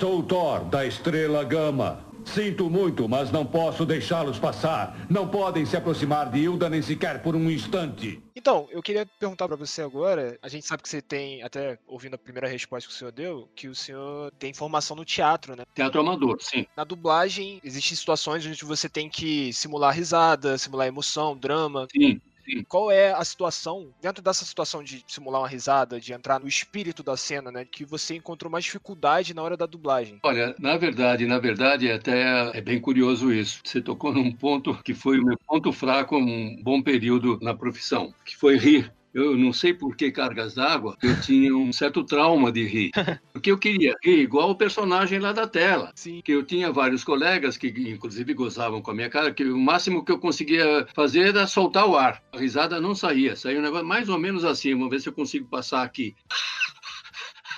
Sou 0.01 0.21
Thor, 0.21 0.65
da 0.65 0.85
Estrela 0.85 1.45
Gama. 1.45 2.05
Sinto 2.33 2.69
muito, 2.69 3.09
mas 3.09 3.31
não 3.31 3.45
posso 3.45 3.85
deixá-los 3.85 4.37
passar. 4.37 4.95
Não 5.09 5.27
podem 5.27 5.65
se 5.65 5.75
aproximar 5.75 6.29
de 6.31 6.39
Hilda 6.39 6.69
nem 6.69 6.81
sequer 6.81 7.23
por 7.23 7.35
um 7.35 7.49
instante. 7.49 8.21
Então, 8.35 8.67
eu 8.71 8.81
queria 8.81 9.05
perguntar 9.19 9.47
pra 9.47 9.57
você 9.57 9.81
agora. 9.81 10.37
A 10.41 10.47
gente 10.47 10.65
sabe 10.65 10.83
que 10.83 10.89
você 10.89 11.01
tem, 11.01 11.41
até 11.41 11.79
ouvindo 11.87 12.13
a 12.13 12.17
primeira 12.17 12.47
resposta 12.47 12.87
que 12.87 12.93
o 12.93 12.97
senhor 12.97 13.11
deu, 13.11 13.49
que 13.55 13.67
o 13.67 13.75
senhor 13.75 14.31
tem 14.37 14.53
formação 14.53 14.95
no 14.95 15.03
teatro, 15.03 15.55
né? 15.55 15.63
Teatro 15.73 16.01
amador, 16.01 16.37
sim. 16.39 16.65
Na 16.77 16.83
dublagem, 16.83 17.59
existem 17.63 17.97
situações 17.97 18.45
onde 18.45 18.63
você 18.63 18.87
tem 18.87 19.09
que 19.09 19.51
simular 19.51 19.93
risada, 19.93 20.57
simular 20.57 20.87
emoção, 20.87 21.35
drama. 21.35 21.87
Sim. 21.91 22.21
Qual 22.67 22.91
é 22.91 23.11
a 23.11 23.23
situação, 23.23 23.91
dentro 24.01 24.23
dessa 24.23 24.45
situação 24.45 24.83
de 24.83 25.03
simular 25.07 25.41
uma 25.41 25.47
risada, 25.47 25.99
de 25.99 26.13
entrar 26.13 26.39
no 26.39 26.47
espírito 26.47 27.03
da 27.03 27.15
cena, 27.17 27.51
né? 27.51 27.65
Que 27.65 27.85
você 27.85 28.15
encontrou 28.15 28.51
mais 28.51 28.63
dificuldade 28.63 29.33
na 29.33 29.41
hora 29.41 29.57
da 29.57 29.65
dublagem? 29.65 30.19
Olha, 30.23 30.55
na 30.59 30.77
verdade, 30.77 31.25
na 31.25 31.39
verdade, 31.39 31.91
até 31.91 32.57
é 32.57 32.61
bem 32.61 32.79
curioso 32.79 33.31
isso. 33.31 33.61
Você 33.63 33.81
tocou 33.81 34.13
num 34.13 34.31
ponto 34.31 34.75
que 34.83 34.93
foi 34.93 35.19
o 35.19 35.25
meu 35.25 35.37
ponto 35.47 35.71
fraco 35.71 36.17
um 36.17 36.61
bom 36.61 36.81
período 36.81 37.39
na 37.41 37.53
profissão, 37.53 38.13
que 38.25 38.35
foi 38.35 38.57
rir. 38.57 38.93
Eu 39.13 39.35
não 39.35 39.51
sei 39.51 39.73
por 39.73 39.95
que 39.95 40.11
cargas 40.11 40.53
d'água, 40.53 40.95
eu 41.01 41.19
tinha 41.21 41.55
um 41.55 41.73
certo 41.73 42.03
trauma 42.03 42.51
de 42.51 42.63
rir. 42.65 42.91
Porque 43.33 43.51
eu 43.51 43.57
queria 43.57 43.95
rir 44.03 44.19
igual 44.19 44.51
o 44.51 44.55
personagem 44.55 45.19
lá 45.19 45.33
da 45.33 45.47
tela. 45.47 45.91
Sim. 45.95 46.21
Que 46.23 46.31
eu 46.31 46.43
tinha 46.43 46.71
vários 46.71 47.03
colegas 47.03 47.57
que, 47.57 47.67
inclusive, 47.67 48.33
gozavam 48.33 48.81
com 48.81 48.91
a 48.91 48.93
minha 48.93 49.09
cara, 49.09 49.33
que 49.33 49.43
o 49.43 49.57
máximo 49.57 50.05
que 50.05 50.11
eu 50.11 50.19
conseguia 50.19 50.87
fazer 50.93 51.29
era 51.29 51.47
soltar 51.47 51.87
o 51.87 51.97
ar. 51.97 52.21
A 52.31 52.37
risada 52.37 52.79
não 52.79 52.93
saía, 52.93 53.35
saía 53.35 53.59
um 53.59 53.63
negócio 53.63 53.85
mais 53.85 54.09
ou 54.09 54.19
menos 54.19 54.45
assim. 54.45 54.73
Vamos 54.73 54.89
ver 54.89 55.01
se 55.01 55.09
eu 55.09 55.13
consigo 55.13 55.47
passar 55.47 55.83
aqui. 55.83 56.15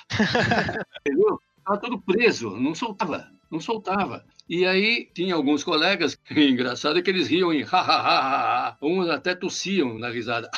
Entendeu? 1.05 1.39
Estava 1.57 1.79
tudo 1.79 2.01
preso, 2.01 2.57
não 2.57 2.73
soltava, 2.73 3.29
não 3.49 3.59
soltava. 3.59 4.25
E 4.49 4.65
aí 4.65 5.09
tinha 5.13 5.35
alguns 5.35 5.63
colegas, 5.63 6.17
engraçado 6.29 6.99
é 6.99 7.01
que 7.01 7.09
eles 7.09 7.27
riam 7.27 7.53
em 7.53 7.63
ha, 7.63 7.67
ha, 7.71 7.95
ha, 7.95 8.67
ha. 8.69 8.77
uns 8.81 9.07
até 9.09 9.35
tossiam 9.35 9.97
na 9.97 10.09
risada. 10.09 10.49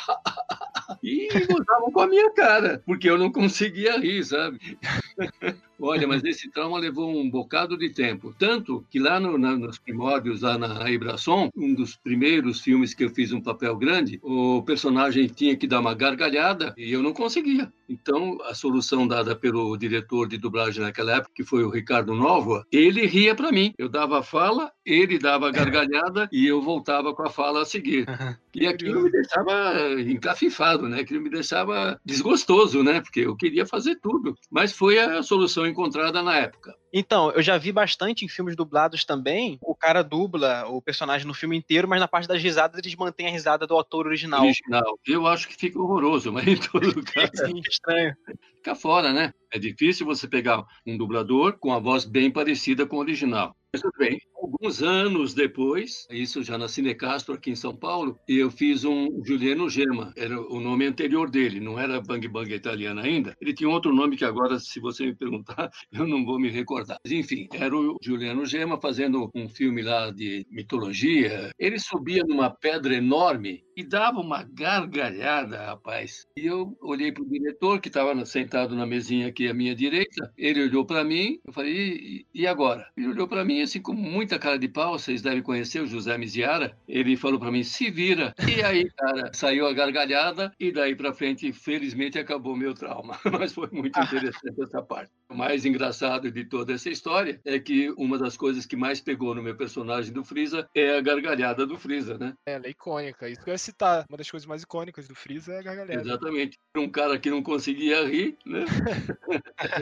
E 1.02 1.28
gozavam 1.46 1.90
com 1.92 2.00
a 2.00 2.06
minha 2.06 2.30
cara, 2.32 2.82
porque 2.84 3.08
eu 3.08 3.18
não 3.18 3.30
conseguia 3.30 3.98
rir, 3.98 4.24
sabe? 4.24 4.58
Olha, 5.80 6.06
mas 6.06 6.22
esse 6.24 6.48
trauma 6.50 6.78
levou 6.78 7.10
um 7.10 7.28
bocado 7.28 7.76
de 7.76 7.90
tempo. 7.90 8.34
Tanto 8.38 8.86
que 8.88 8.98
lá 8.98 9.18
no, 9.18 9.36
na, 9.36 9.56
nos 9.56 9.78
primórdios, 9.78 10.42
lá 10.42 10.56
na 10.56 10.88
Ibrason, 10.90 11.50
um 11.54 11.74
dos 11.74 11.96
primeiros 11.96 12.60
filmes 12.60 12.94
que 12.94 13.04
eu 13.04 13.10
fiz 13.10 13.32
um 13.32 13.40
papel 13.40 13.76
grande, 13.76 14.20
o 14.22 14.62
personagem 14.62 15.26
tinha 15.26 15.56
que 15.56 15.66
dar 15.66 15.80
uma 15.80 15.94
gargalhada 15.94 16.72
e 16.76 16.92
eu 16.92 17.02
não 17.02 17.12
conseguia. 17.12 17.70
Então, 17.88 18.38
a 18.44 18.54
solução 18.54 19.06
dada 19.06 19.36
pelo 19.36 19.76
diretor 19.76 20.28
de 20.28 20.38
dublagem 20.38 20.82
naquela 20.82 21.16
época, 21.16 21.32
que 21.34 21.44
foi 21.44 21.64
o 21.64 21.70
Ricardo 21.70 22.14
Novoa, 22.14 22.64
ele 22.72 23.04
ria 23.06 23.34
para 23.34 23.52
mim. 23.52 23.74
Eu 23.76 23.88
dava 23.88 24.20
a 24.20 24.22
fala, 24.22 24.70
ele 24.86 25.18
dava 25.18 25.48
a 25.48 25.52
gargalhada 25.52 26.28
e 26.32 26.46
eu 26.46 26.62
voltava 26.62 27.14
com 27.14 27.22
a 27.22 27.30
fala 27.30 27.62
a 27.62 27.64
seguir. 27.64 28.06
E 28.56 28.68
aquilo 28.68 29.02
me 29.02 29.10
deixava 29.10 30.00
encafifado, 30.00 30.73
né? 30.82 31.00
Aquilo 31.00 31.22
me 31.22 31.30
deixava 31.30 31.98
desgostoso, 32.04 32.82
né? 32.82 33.00
Porque 33.00 33.20
eu 33.20 33.36
queria 33.36 33.66
fazer 33.66 33.96
tudo. 34.00 34.34
Mas 34.50 34.72
foi 34.72 34.98
a 34.98 35.22
solução 35.22 35.66
encontrada 35.66 36.22
na 36.22 36.36
época. 36.36 36.74
Então, 36.92 37.32
eu 37.32 37.42
já 37.42 37.58
vi 37.58 37.72
bastante 37.72 38.24
em 38.24 38.28
filmes 38.28 38.54
dublados 38.54 39.04
também. 39.04 39.58
O 39.60 39.74
cara 39.74 40.02
dubla 40.02 40.64
o 40.68 40.80
personagem 40.80 41.26
no 41.26 41.34
filme 41.34 41.56
inteiro, 41.56 41.88
mas 41.88 41.98
na 41.98 42.06
parte 42.06 42.28
das 42.28 42.40
risadas 42.40 42.78
eles 42.78 42.94
mantêm 42.94 43.26
a 43.26 43.30
risada 43.30 43.66
do 43.66 43.74
autor 43.74 44.06
original. 44.06 44.42
Original. 44.42 44.98
Eu 45.04 45.26
acho 45.26 45.48
que 45.48 45.56
fica 45.56 45.78
horroroso, 45.78 46.32
mas 46.32 46.46
em 46.46 46.56
todo 46.56 47.02
caso. 47.02 47.30
Sim, 47.46 47.60
estranho. 47.68 48.14
Fica 48.56 48.76
fora, 48.76 49.12
né? 49.12 49.34
É 49.54 49.58
difícil 49.58 50.04
você 50.04 50.26
pegar 50.26 50.66
um 50.84 50.98
dublador 50.98 51.56
com 51.60 51.72
a 51.72 51.78
voz 51.78 52.04
bem 52.04 52.28
parecida 52.28 52.84
com 52.84 52.96
o 52.96 52.98
original. 52.98 53.54
Mas 53.72 53.82
tudo 53.82 53.98
bem. 53.98 54.18
Alguns 54.36 54.82
anos 54.82 55.34
depois, 55.34 56.06
isso 56.08 56.44
já 56.44 56.56
na 56.56 56.68
Cinecastro 56.68 57.34
aqui 57.34 57.50
em 57.50 57.56
São 57.56 57.74
Paulo, 57.74 58.16
eu 58.28 58.48
fiz 58.48 58.84
um 58.84 59.20
Juliano 59.24 59.68
Gema. 59.68 60.12
Era 60.16 60.40
o 60.40 60.60
nome 60.60 60.86
anterior 60.86 61.28
dele, 61.28 61.58
não 61.58 61.76
era 61.76 62.00
Bang 62.00 62.28
Bang 62.28 62.54
italiana 62.54 63.02
ainda. 63.02 63.34
Ele 63.40 63.52
tinha 63.52 63.68
outro 63.68 63.92
nome 63.92 64.16
que 64.16 64.24
agora, 64.24 64.60
se 64.60 64.78
você 64.78 65.06
me 65.06 65.14
perguntar, 65.16 65.70
eu 65.90 66.06
não 66.06 66.24
vou 66.24 66.38
me 66.38 66.50
recordar. 66.50 66.98
Mas, 67.04 67.12
enfim, 67.12 67.48
era 67.52 67.76
o 67.76 67.96
Juliano 68.00 68.46
Gema 68.46 68.80
fazendo 68.80 69.28
um 69.34 69.48
filme 69.48 69.82
lá 69.82 70.10
de 70.10 70.46
mitologia. 70.50 71.50
Ele 71.58 71.78
subia 71.78 72.22
numa 72.28 72.50
pedra 72.50 72.94
enorme 72.94 73.64
e 73.76 73.82
dava 73.82 74.20
uma 74.20 74.44
gargalhada, 74.44 75.66
rapaz. 75.66 76.26
E 76.38 76.46
eu 76.46 76.76
olhei 76.80 77.10
para 77.10 77.24
o 77.24 77.28
diretor, 77.28 77.80
que 77.80 77.88
estava 77.88 78.24
sentado 78.24 78.76
na 78.76 78.86
mesinha 78.86 79.26
aqui 79.26 79.43
à 79.48 79.54
minha 79.54 79.74
direita. 79.74 80.32
Ele 80.36 80.62
olhou 80.62 80.84
para 80.84 81.04
mim, 81.04 81.40
eu 81.44 81.52
falei, 81.52 81.74
e, 81.74 82.26
e 82.34 82.46
agora? 82.46 82.86
Ele 82.96 83.08
olhou 83.08 83.28
para 83.28 83.44
mim 83.44 83.62
assim 83.62 83.80
com 83.80 83.92
muita 83.92 84.38
cara 84.38 84.58
de 84.58 84.68
pau, 84.68 84.98
vocês 84.98 85.22
devem 85.22 85.42
conhecer 85.42 85.80
o 85.80 85.86
José 85.86 86.16
Miziara. 86.18 86.76
Ele 86.88 87.16
falou 87.16 87.38
para 87.38 87.50
mim, 87.50 87.62
se 87.62 87.90
vira. 87.90 88.34
E 88.48 88.62
aí, 88.62 88.90
cara, 88.90 89.32
saiu 89.32 89.66
a 89.66 89.72
gargalhada 89.72 90.52
e 90.58 90.72
daí 90.72 90.94
para 90.94 91.12
frente, 91.12 91.52
felizmente, 91.52 92.18
acabou 92.18 92.56
meu 92.56 92.74
trauma. 92.74 93.18
Mas 93.40 93.52
foi 93.52 93.68
muito 93.72 93.98
interessante 93.98 94.62
essa 94.62 94.82
parte. 94.82 95.10
O 95.28 95.34
mais 95.34 95.64
engraçado 95.64 96.30
de 96.30 96.44
toda 96.44 96.72
essa 96.72 96.88
história 96.88 97.40
é 97.44 97.58
que 97.58 97.90
uma 97.96 98.18
das 98.18 98.36
coisas 98.36 98.66
que 98.66 98.76
mais 98.76 99.00
pegou 99.00 99.34
no 99.34 99.42
meu 99.42 99.56
personagem 99.56 100.12
do 100.12 100.24
Freeza 100.24 100.68
é 100.74 100.96
a 100.96 101.00
gargalhada 101.00 101.66
do 101.66 101.78
Freeza, 101.78 102.16
né? 102.18 102.34
É, 102.46 102.54
ela 102.54 102.66
é 102.66 102.70
icônica. 102.70 103.28
Isso 103.28 103.42
que 103.42 103.50
eu 103.50 103.54
ia 103.54 103.58
citar. 103.58 104.04
Uma 104.08 104.18
das 104.18 104.30
coisas 104.30 104.46
mais 104.46 104.62
icônicas 104.62 105.08
do 105.08 105.14
Freeza 105.14 105.52
é 105.52 105.58
a 105.58 105.62
gargalhada. 105.62 106.00
Exatamente. 106.00 106.58
Um 106.76 106.88
cara 106.88 107.18
que 107.18 107.30
não 107.30 107.42
conseguia 107.42 108.06
rir, 108.06 108.36
né? 108.46 108.64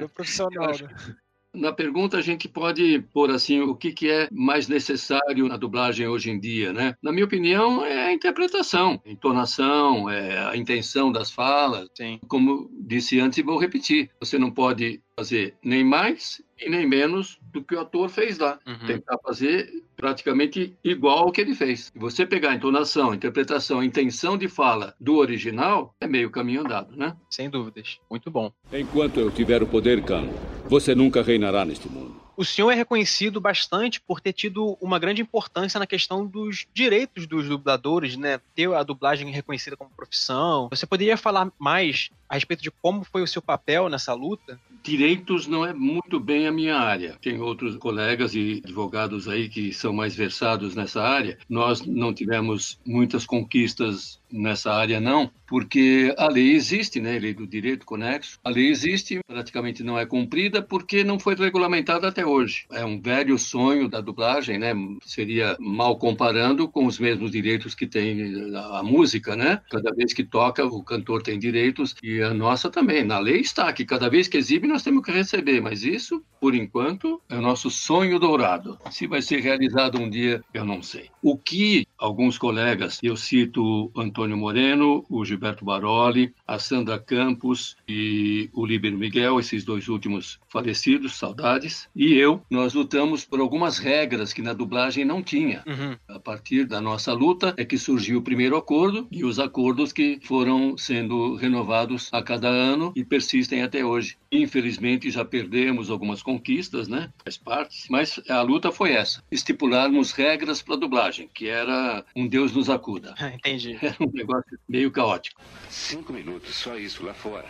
Um 0.03 0.09
profissional, 0.09 0.71
acho- 0.71 0.85
né? 0.85 1.17
Na 1.55 1.73
pergunta, 1.73 2.17
a 2.17 2.23
gente 2.23 2.49
pode 2.49 3.01
pôr 3.13 3.31
assim, 3.31 3.61
o 3.61 3.75
que, 3.75 3.93
que 3.93 4.09
é 4.09 4.29
mais 4.33 4.69
necessário 4.69 5.49
na 5.49 5.57
dublagem 5.57 6.07
hoje 6.09 6.31
em 6.31 6.41
dia, 6.41 6.73
né? 6.73 6.95
Na 7.03 7.13
minha 7.13 7.27
opinião, 7.27 7.85
é 7.85 8.07
a 8.07 8.13
interpretação, 8.13 9.01
a 9.05 9.11
entonação, 9.11 10.09
é 10.09 10.39
a 10.49 10.57
intenção 10.57 11.13
das 11.13 11.31
falas. 11.31 11.89
Sim. 11.95 12.19
Como 12.27 12.71
disse 12.81 13.21
antes 13.21 13.39
e 13.39 13.43
vou 13.43 13.59
repetir, 13.59 14.11
você 14.19 14.39
não 14.39 14.51
pode 14.51 15.01
fazer 15.15 15.55
nem 15.63 15.85
mais 15.85 16.41
e 16.59 16.71
nem 16.71 16.87
menos 16.87 17.39
do 17.53 17.63
que 17.63 17.75
o 17.75 17.81
ator 17.81 18.09
fez 18.09 18.39
lá. 18.39 18.59
Uhum. 18.67 18.87
Tentar 18.87 19.19
fazer 19.19 19.71
praticamente 19.97 20.75
igual 20.83 21.19
ao 21.19 21.33
que 21.33 21.41
ele 21.41 21.55
fez. 21.55 21.91
Se 21.93 21.99
você 21.99 22.25
pegar 22.25 22.51
a 22.51 22.55
entonação, 22.55 23.11
a 23.11 23.15
interpretação, 23.15 23.81
a 23.81 23.85
intenção 23.85 24.39
de 24.39 24.49
fala 24.49 24.95
do 24.99 25.17
original, 25.17 25.95
é 26.01 26.07
meio 26.07 26.31
caminho 26.31 26.61
andado, 26.63 26.97
né? 26.97 27.15
Sem 27.31 27.51
dúvidas. 27.51 27.99
Muito 28.11 28.31
bom. 28.31 28.51
Enquanto 28.73 29.21
eu 29.21 29.31
tiver 29.31 29.63
o 29.63 29.67
poder, 29.67 30.03
Khan, 30.05 30.31
você 30.73 30.95
nunca 30.95 31.23
reinará 31.23 31.67
neste 31.67 31.87
mundo. 31.87 32.17
O 32.35 32.47
senhor 32.47 32.71
é 32.71 32.75
reconhecido 32.75 33.39
bastante 33.39 34.01
por 34.01 34.23
ter 34.23 34.33
tido 34.33 34.79
uma 34.81 34.99
grande 34.99 35.21
importância 35.21 35.79
na 35.79 35.87
questão 35.87 36.25
dos 36.25 36.67
direitos 36.73 37.27
dos 37.27 37.47
dubladores, 37.47 38.17
né? 38.17 38.41
Ter 38.55 38.73
a 38.73 38.83
dublagem 38.83 39.31
reconhecida 39.31 39.77
como 39.77 39.91
profissão. 39.91 40.71
Você 40.71 40.87
poderia 40.87 41.19
falar 41.19 41.53
mais 41.59 42.09
a 42.27 42.35
respeito 42.35 42.63
de 42.63 42.71
como 42.71 43.05
foi 43.05 43.21
o 43.21 43.27
seu 43.27 43.43
papel 43.43 43.91
nessa 43.91 44.15
luta? 44.15 44.59
Direitos 44.83 45.47
não 45.47 45.65
é 45.65 45.73
muito 45.73 46.19
bem 46.19 46.47
a 46.47 46.53
minha 46.53 46.77
área. 46.77 47.17
Tem 47.21 47.41
outros 47.41 47.77
colegas 47.77 48.35
e 48.35 48.61
advogados 48.65 49.29
aí 49.29 49.49
que 49.49 49.73
são 49.73 49.93
mais 49.93 50.15
versados 50.15 50.75
nessa 50.75 51.03
área. 51.03 51.39
Nós 51.49 51.85
não 51.87 52.13
tivemos 52.13 52.81
muitas 52.85 53.25
conquistas 53.25 54.21
nessa 54.33 54.73
área, 54.73 54.99
não, 54.99 55.31
porque 55.47 56.15
a 56.17 56.27
lei 56.27 56.53
existe, 56.53 57.01
né? 57.01 57.17
A 57.17 57.21
lei 57.21 57.35
do 57.35 57.47
direito 57.47 57.85
conexo. 57.85 58.39
A 58.43 58.49
lei 58.49 58.69
existe, 58.69 59.21
praticamente 59.27 59.85
não 59.85 59.99
é 59.99 60.07
cumprida 60.07 60.63
porque 60.63 61.05
não 61.05 61.19
foi 61.19 61.35
regulamentada 61.35 62.09
até 62.09 62.25
hoje. 62.25 62.65
É 62.73 62.85
um 62.85 63.01
velho 63.01 63.39
sonho 63.39 63.89
da 63.89 64.01
dublagem, 64.01 64.59
né? 64.59 64.73
Seria 65.05 65.57
mal 65.61 65.99
comparando 65.99 66.67
com 66.67 66.87
os 66.87 66.99
mesmos 66.99 67.31
direitos 67.31 67.75
que 67.75 67.87
tem 67.87 68.35
a 68.57 68.83
música, 68.83 69.37
né? 69.37 69.61
Cada 69.71 69.93
vez 69.93 70.13
que 70.15 70.25
toca, 70.25 70.65
o 70.65 70.83
cantor 70.83 71.23
tem 71.23 71.39
direitos 71.39 71.95
e 72.03 72.23
a 72.23 72.33
nossa 72.33 72.71
também. 72.71 73.05
Na 73.05 73.19
lei 73.19 73.41
está 73.41 73.71
que 73.73 73.85
cada 73.85 74.09
vez 74.09 74.29
que 74.29 74.39
exibe 74.39 74.67
nós 74.73 74.83
temos 74.83 75.05
que 75.05 75.13
receber, 75.13 75.61
mas 75.61 75.85
isso, 75.85 76.25
por 76.41 76.55
enquanto, 76.55 77.21
é 77.29 77.37
o 77.37 77.43
nosso 77.43 77.71
sonho 77.71 78.19
dourado. 78.19 78.79
Se 78.91 79.07
vai 79.07 79.21
ser 79.21 79.41
realizado 79.41 80.01
um 80.01 80.09
dia, 80.09 80.43
eu 80.53 80.65
não 80.65 80.83
sei. 80.83 81.11
O 81.23 81.37
que 81.37 81.87
alguns 82.03 82.37
colegas, 82.37 82.99
eu 83.01 83.17
cito 83.17 83.91
Antônio 83.97 84.37
Moreno, 84.37 85.07
o 85.09 85.25
Gilberto 85.25 85.65
Baroli, 85.65 86.35
a 86.47 86.59
Sandra 86.59 86.99
Campos 86.99 87.77
e 87.89 88.51
o 88.53 88.67
Líbero 88.67 88.99
Miguel, 88.99 89.39
esses 89.39 89.65
dois 89.65 89.89
últimos 89.89 90.41
falecidos, 90.49 91.15
saudades, 91.15 91.89
e 91.95 92.15
eu, 92.15 92.43
nós 92.51 92.75
lutamos 92.75 93.25
por 93.25 93.39
algumas 93.39 93.79
regras 93.79 94.33
que 94.33 94.43
na 94.43 94.53
dublagem 94.53 95.05
não 95.05 95.23
tinha. 95.23 95.63
Uhum. 95.65 95.97
A 96.09 96.19
partir 96.19 96.65
da 96.65 96.81
nossa 96.81 97.13
luta 97.13 97.55
é 97.57 97.65
que 97.65 97.79
surgiu 97.79 98.19
o 98.19 98.23
primeiro 98.23 98.57
acordo 98.57 99.07
e 99.11 99.25
os 99.25 99.39
acordos 99.39 99.93
que 99.93 100.19
foram 100.25 100.77
sendo 100.77 101.37
renovados 101.37 102.09
a 102.13 102.21
cada 102.21 102.49
ano 102.49 102.93
e 102.97 103.05
persistem 103.05 103.63
até 103.63 103.85
hoje. 103.85 104.17
Infelizmente 104.31 105.09
já 105.09 105.25
perdemos 105.25 105.89
algumas 105.89 106.21
conquistas, 106.21 106.89
né? 106.89 107.13
Faz 107.23 107.37
parte, 107.37 107.87
mas 107.89 108.21
a 108.29 108.43
luta 108.43 108.73
foi 108.73 108.93
essa: 108.93 109.23
estipularmos 109.31 110.11
regras 110.11 110.61
para 110.63 110.77
dublagem, 110.77 111.31
que 111.33 111.47
era 111.47 111.92
um 112.15 112.27
Deus 112.27 112.53
nos 112.53 112.71
acuda. 112.71 113.15
Entendi. 113.35 113.79
Era 113.81 113.97
um 114.01 114.11
negócio 114.13 114.59
meio 114.69 114.91
caótico. 114.91 115.41
Cinco 115.69 116.13
minutos, 116.13 116.55
só 116.55 116.77
isso, 116.77 117.05
lá 117.05 117.15
fora. 117.15 117.49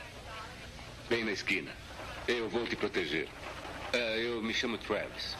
Bem 1.09 1.25
na 1.25 1.33
esquina. 1.33 1.71
Eu 2.27 2.49
vou 2.49 2.65
te 2.67 2.77
proteger. 2.77 3.29
Ah, 3.93 4.17
eu 4.17 4.43
me 4.43 4.55
chamo 4.55 4.79
Travis. 4.79 5.37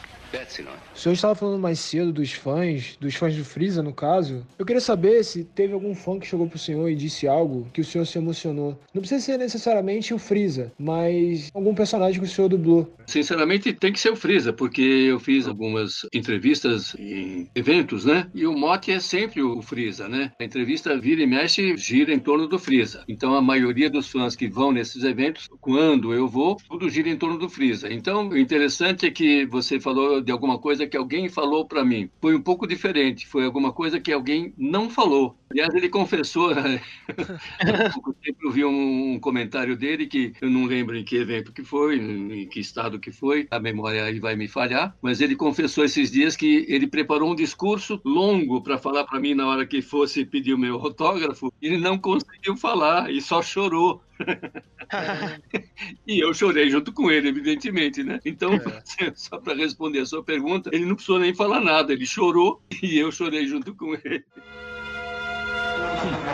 O 0.93 0.97
senhor 0.97 1.13
estava 1.13 1.35
falando 1.35 1.59
mais 1.59 1.79
cedo 1.79 2.11
dos 2.11 2.31
fãs, 2.33 2.97
dos 2.99 3.13
fãs 3.15 3.35
do 3.35 3.45
Freeza, 3.45 3.83
no 3.83 3.93
caso. 3.93 4.45
Eu 4.57 4.65
queria 4.65 4.81
saber 4.81 5.23
se 5.23 5.43
teve 5.43 5.73
algum 5.73 5.93
fã 5.93 6.19
que 6.19 6.25
chegou 6.25 6.47
pro 6.47 6.57
senhor 6.57 6.89
e 6.89 6.95
disse 6.95 7.27
algo 7.27 7.67
que 7.71 7.81
o 7.81 7.85
senhor 7.85 8.05
se 8.05 8.17
emocionou. 8.17 8.79
Não 8.93 9.01
precisa 9.01 9.21
ser 9.21 9.37
necessariamente 9.37 10.13
o 10.13 10.17
Freeza, 10.17 10.71
mas 10.79 11.51
algum 11.53 11.75
personagem 11.75 12.19
que 12.19 12.25
o 12.25 12.29
senhor 12.29 12.47
dublou. 12.47 12.91
Sinceramente, 13.05 13.73
tem 13.73 13.93
que 13.93 13.99
ser 13.99 14.11
o 14.11 14.15
Freeza, 14.15 14.51
porque 14.51 14.81
eu 14.81 15.19
fiz 15.19 15.47
algumas 15.47 16.07
entrevistas 16.13 16.95
em 16.97 17.47
eventos, 17.53 18.05
né? 18.05 18.27
E 18.33 18.47
o 18.47 18.57
mote 18.57 18.91
é 18.91 18.99
sempre 18.99 19.41
o 19.41 19.61
Freeza, 19.61 20.07
né? 20.07 20.31
A 20.39 20.43
entrevista 20.43 20.97
vira 20.97 21.21
e 21.21 21.27
mexe, 21.27 21.77
gira 21.77 22.13
em 22.13 22.19
torno 22.19 22.47
do 22.47 22.57
Freeza. 22.57 23.03
Então, 23.07 23.35
a 23.35 23.41
maioria 23.41 23.89
dos 23.89 24.09
fãs 24.09 24.35
que 24.35 24.47
vão 24.47 24.71
nesses 24.71 25.03
eventos, 25.03 25.47
quando 25.61 26.13
eu 26.13 26.27
vou, 26.27 26.57
tudo 26.67 26.89
gira 26.89 27.09
em 27.09 27.17
torno 27.17 27.37
do 27.37 27.49
Freeza. 27.49 27.91
Então, 27.91 28.29
o 28.29 28.37
interessante 28.37 29.05
é 29.05 29.11
que 29.11 29.45
você 29.45 29.79
falou 29.79 30.22
de 30.23 30.31
alguma 30.31 30.57
coisa 30.57 30.87
que 30.87 30.97
alguém 30.97 31.29
falou 31.29 31.65
para 31.65 31.83
mim. 31.83 32.09
Foi 32.21 32.35
um 32.35 32.41
pouco 32.41 32.65
diferente, 32.65 33.27
foi 33.27 33.45
alguma 33.45 33.71
coisa 33.71 33.99
que 33.99 34.11
alguém 34.11 34.53
não 34.57 34.89
falou. 34.89 35.37
Aliás, 35.53 35.75
ele 35.75 35.87
confessou, 35.87 36.49
há 36.49 37.89
pouco 37.93 38.11
tempo 38.15 38.39
eu 38.43 38.51
vi 38.51 38.65
um 38.65 39.19
comentário 39.19 39.77
dele 39.77 40.07
que 40.07 40.33
eu 40.41 40.49
não 40.49 40.65
lembro 40.65 40.97
em 40.97 41.03
que 41.03 41.15
evento 41.15 41.53
que 41.53 41.63
foi, 41.63 41.97
em 41.97 42.47
que 42.47 42.59
estado 42.59 42.99
que 42.99 43.11
foi, 43.11 43.47
a 43.51 43.59
memória 43.59 44.03
aí 44.03 44.19
vai 44.19 44.35
me 44.35 44.47
falhar, 44.47 44.97
mas 44.99 45.21
ele 45.21 45.35
confessou 45.35 45.85
esses 45.85 46.09
dias 46.09 46.35
que 46.35 46.65
ele 46.67 46.87
preparou 46.87 47.31
um 47.31 47.35
discurso 47.35 48.01
longo 48.03 48.63
para 48.63 48.79
falar 48.79 49.03
para 49.03 49.19
mim 49.19 49.35
na 49.35 49.47
hora 49.47 49.63
que 49.63 49.79
fosse 49.79 50.25
pedir 50.25 50.55
o 50.55 50.57
meu 50.57 50.73
autógrafo, 50.79 51.53
e 51.61 51.67
ele 51.67 51.77
não 51.77 51.99
conseguiu 51.99 52.57
falar 52.57 53.11
e 53.11 53.21
só 53.21 53.39
chorou. 53.39 54.01
e 56.07 56.19
eu 56.19 56.33
chorei 56.33 56.67
junto 56.67 56.91
com 56.91 57.11
ele, 57.11 57.29
evidentemente, 57.29 58.03
né? 58.03 58.19
Então, 58.25 58.53
é. 58.53 59.13
só 59.13 59.37
para 59.37 59.53
responder 59.53 59.99
a 59.99 60.05
sua 60.07 60.23
pergunta, 60.23 60.71
ele 60.73 60.85
não 60.85 60.95
precisou 60.95 61.19
nem 61.19 61.35
falar 61.35 61.61
nada, 61.61 61.93
ele 61.93 62.07
chorou 62.07 62.59
e 62.81 62.97
eu 62.97 63.11
chorei 63.11 63.45
junto 63.45 63.75
com 63.75 63.93
ele. 63.93 64.25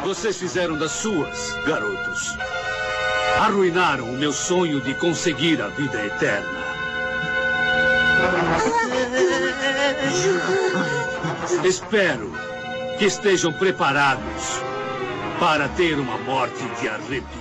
Vocês 0.04 0.38
fizeram 0.38 0.78
das 0.78 0.92
suas, 0.92 1.56
garotos. 1.66 2.38
Arruinaram 3.40 4.06
o 4.10 4.18
meu 4.18 4.34
sonho 4.34 4.82
de 4.82 4.94
conseguir 4.96 5.62
a 5.62 5.68
vida 5.68 6.06
eterna. 6.06 6.60
Espero 11.64 12.32
que 12.98 13.06
estejam 13.06 13.54
preparados 13.54 14.62
para 15.40 15.70
ter 15.70 15.98
uma 15.98 16.18
morte 16.18 16.64
de 16.82 16.90
arrepiar. 16.90 17.39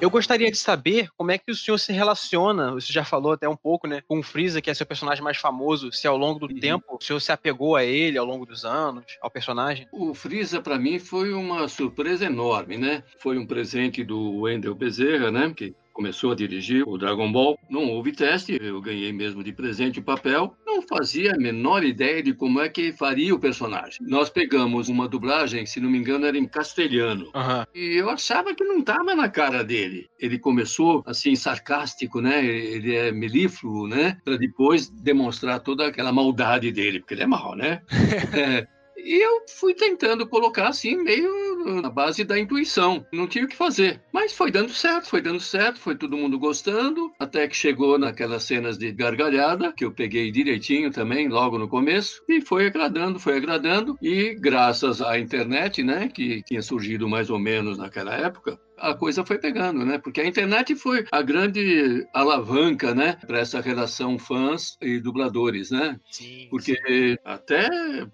Eu 0.00 0.10
gostaria 0.10 0.50
de 0.50 0.58
saber 0.58 1.08
como 1.16 1.30
é 1.30 1.38
que 1.38 1.50
o 1.50 1.54
senhor 1.54 1.78
se 1.78 1.92
relaciona, 1.92 2.72
você 2.72 2.92
já 2.92 3.04
falou 3.04 3.32
até 3.32 3.48
um 3.48 3.56
pouco, 3.56 3.86
né, 3.86 4.02
com 4.06 4.18
o 4.18 4.22
Freeza, 4.22 4.60
que 4.60 4.70
é 4.70 4.74
seu 4.74 4.84
personagem 4.84 5.24
mais 5.24 5.38
famoso, 5.38 5.90
se 5.90 6.06
ao 6.06 6.16
longo 6.16 6.38
do 6.38 6.52
uhum. 6.52 6.60
tempo 6.60 6.96
o 7.00 7.02
senhor 7.02 7.20
se 7.20 7.32
apegou 7.32 7.76
a 7.76 7.84
ele 7.84 8.18
ao 8.18 8.26
longo 8.26 8.44
dos 8.44 8.64
anos, 8.64 9.04
ao 9.22 9.30
personagem? 9.30 9.88
O 9.90 10.14
Freeza, 10.14 10.60
para 10.60 10.78
mim, 10.78 10.98
foi 10.98 11.32
uma 11.32 11.66
surpresa 11.66 12.26
enorme, 12.26 12.76
né? 12.76 13.02
Foi 13.18 13.38
um 13.38 13.46
presente 13.46 14.04
do 14.04 14.42
Wendel 14.42 14.74
Bezerra, 14.74 15.30
né, 15.30 15.52
que 15.56 15.74
começou 15.96 16.32
a 16.32 16.34
dirigir 16.34 16.86
o 16.86 16.98
Dragon 16.98 17.32
Ball. 17.32 17.58
Não 17.70 17.88
houve 17.88 18.12
teste, 18.12 18.58
eu 18.60 18.82
ganhei 18.82 19.10
mesmo 19.14 19.42
de 19.42 19.50
presente 19.50 19.98
o 19.98 20.02
papel. 20.02 20.54
Não 20.66 20.82
fazia 20.82 21.32
a 21.32 21.38
menor 21.38 21.82
ideia 21.82 22.22
de 22.22 22.34
como 22.34 22.60
é 22.60 22.68
que 22.68 22.92
faria 22.92 23.34
o 23.34 23.38
personagem. 23.38 24.06
Nós 24.06 24.28
pegamos 24.28 24.90
uma 24.90 25.08
dublagem, 25.08 25.64
se 25.64 25.80
não 25.80 25.90
me 25.90 25.96
engano, 25.96 26.26
era 26.26 26.36
em 26.36 26.46
castelhano. 26.46 27.24
Uhum. 27.34 27.64
E 27.74 27.96
eu 27.96 28.10
achava 28.10 28.54
que 28.54 28.62
não 28.62 28.80
estava 28.80 29.14
na 29.14 29.30
cara 29.30 29.64
dele. 29.64 30.06
Ele 30.20 30.38
começou 30.38 31.02
assim, 31.06 31.34
sarcástico, 31.34 32.20
né? 32.20 32.44
Ele 32.44 32.94
é 32.94 33.10
melífluo, 33.10 33.88
né? 33.88 34.18
Para 34.22 34.36
depois 34.36 34.90
demonstrar 34.90 35.60
toda 35.60 35.86
aquela 35.86 36.12
maldade 36.12 36.70
dele, 36.70 37.00
porque 37.00 37.14
ele 37.14 37.22
é 37.22 37.26
mau, 37.26 37.56
né? 37.56 37.80
é, 38.36 38.66
e 38.98 39.22
eu 39.22 39.44
fui 39.48 39.72
tentando 39.72 40.26
colocar 40.26 40.68
assim, 40.68 40.96
meio 40.96 41.55
na 41.66 41.90
base 41.90 42.24
da 42.24 42.38
intuição. 42.38 43.04
Não 43.12 43.26
tinha 43.26 43.44
o 43.44 43.48
que 43.48 43.56
fazer. 43.56 44.00
Mas 44.12 44.32
foi 44.32 44.50
dando 44.50 44.70
certo, 44.70 45.08
foi 45.08 45.20
dando 45.20 45.40
certo, 45.40 45.80
foi 45.80 45.96
todo 45.96 46.16
mundo 46.16 46.38
gostando. 46.38 47.12
Até 47.18 47.46
que 47.48 47.56
chegou 47.56 47.98
naquelas 47.98 48.44
cenas 48.44 48.78
de 48.78 48.92
gargalhada, 48.92 49.72
que 49.72 49.84
eu 49.84 49.92
peguei 49.92 50.30
direitinho 50.30 50.90
também, 50.90 51.28
logo 51.28 51.58
no 51.58 51.68
começo. 51.68 52.22
E 52.28 52.40
foi 52.40 52.66
agradando, 52.66 53.18
foi 53.18 53.36
agradando. 53.36 53.96
E 54.00 54.34
graças 54.34 55.02
à 55.02 55.18
internet, 55.18 55.82
né, 55.82 56.08
que 56.08 56.42
tinha 56.42 56.62
surgido 56.62 57.08
mais 57.08 57.30
ou 57.30 57.38
menos 57.38 57.78
naquela 57.78 58.14
época, 58.14 58.58
a 58.78 58.94
coisa 58.94 59.24
foi 59.24 59.38
pegando, 59.38 59.84
né? 59.84 59.98
Porque 59.98 60.20
a 60.20 60.26
internet 60.26 60.74
foi 60.74 61.06
a 61.10 61.22
grande 61.22 62.06
alavanca, 62.12 62.94
né, 62.94 63.16
para 63.26 63.38
essa 63.38 63.60
relação 63.60 64.18
fãs 64.18 64.76
e 64.80 65.00
dubladores, 65.00 65.70
né? 65.70 65.98
Sim. 66.10 66.46
Porque 66.50 66.74
sim. 66.74 67.16
até 67.24 67.68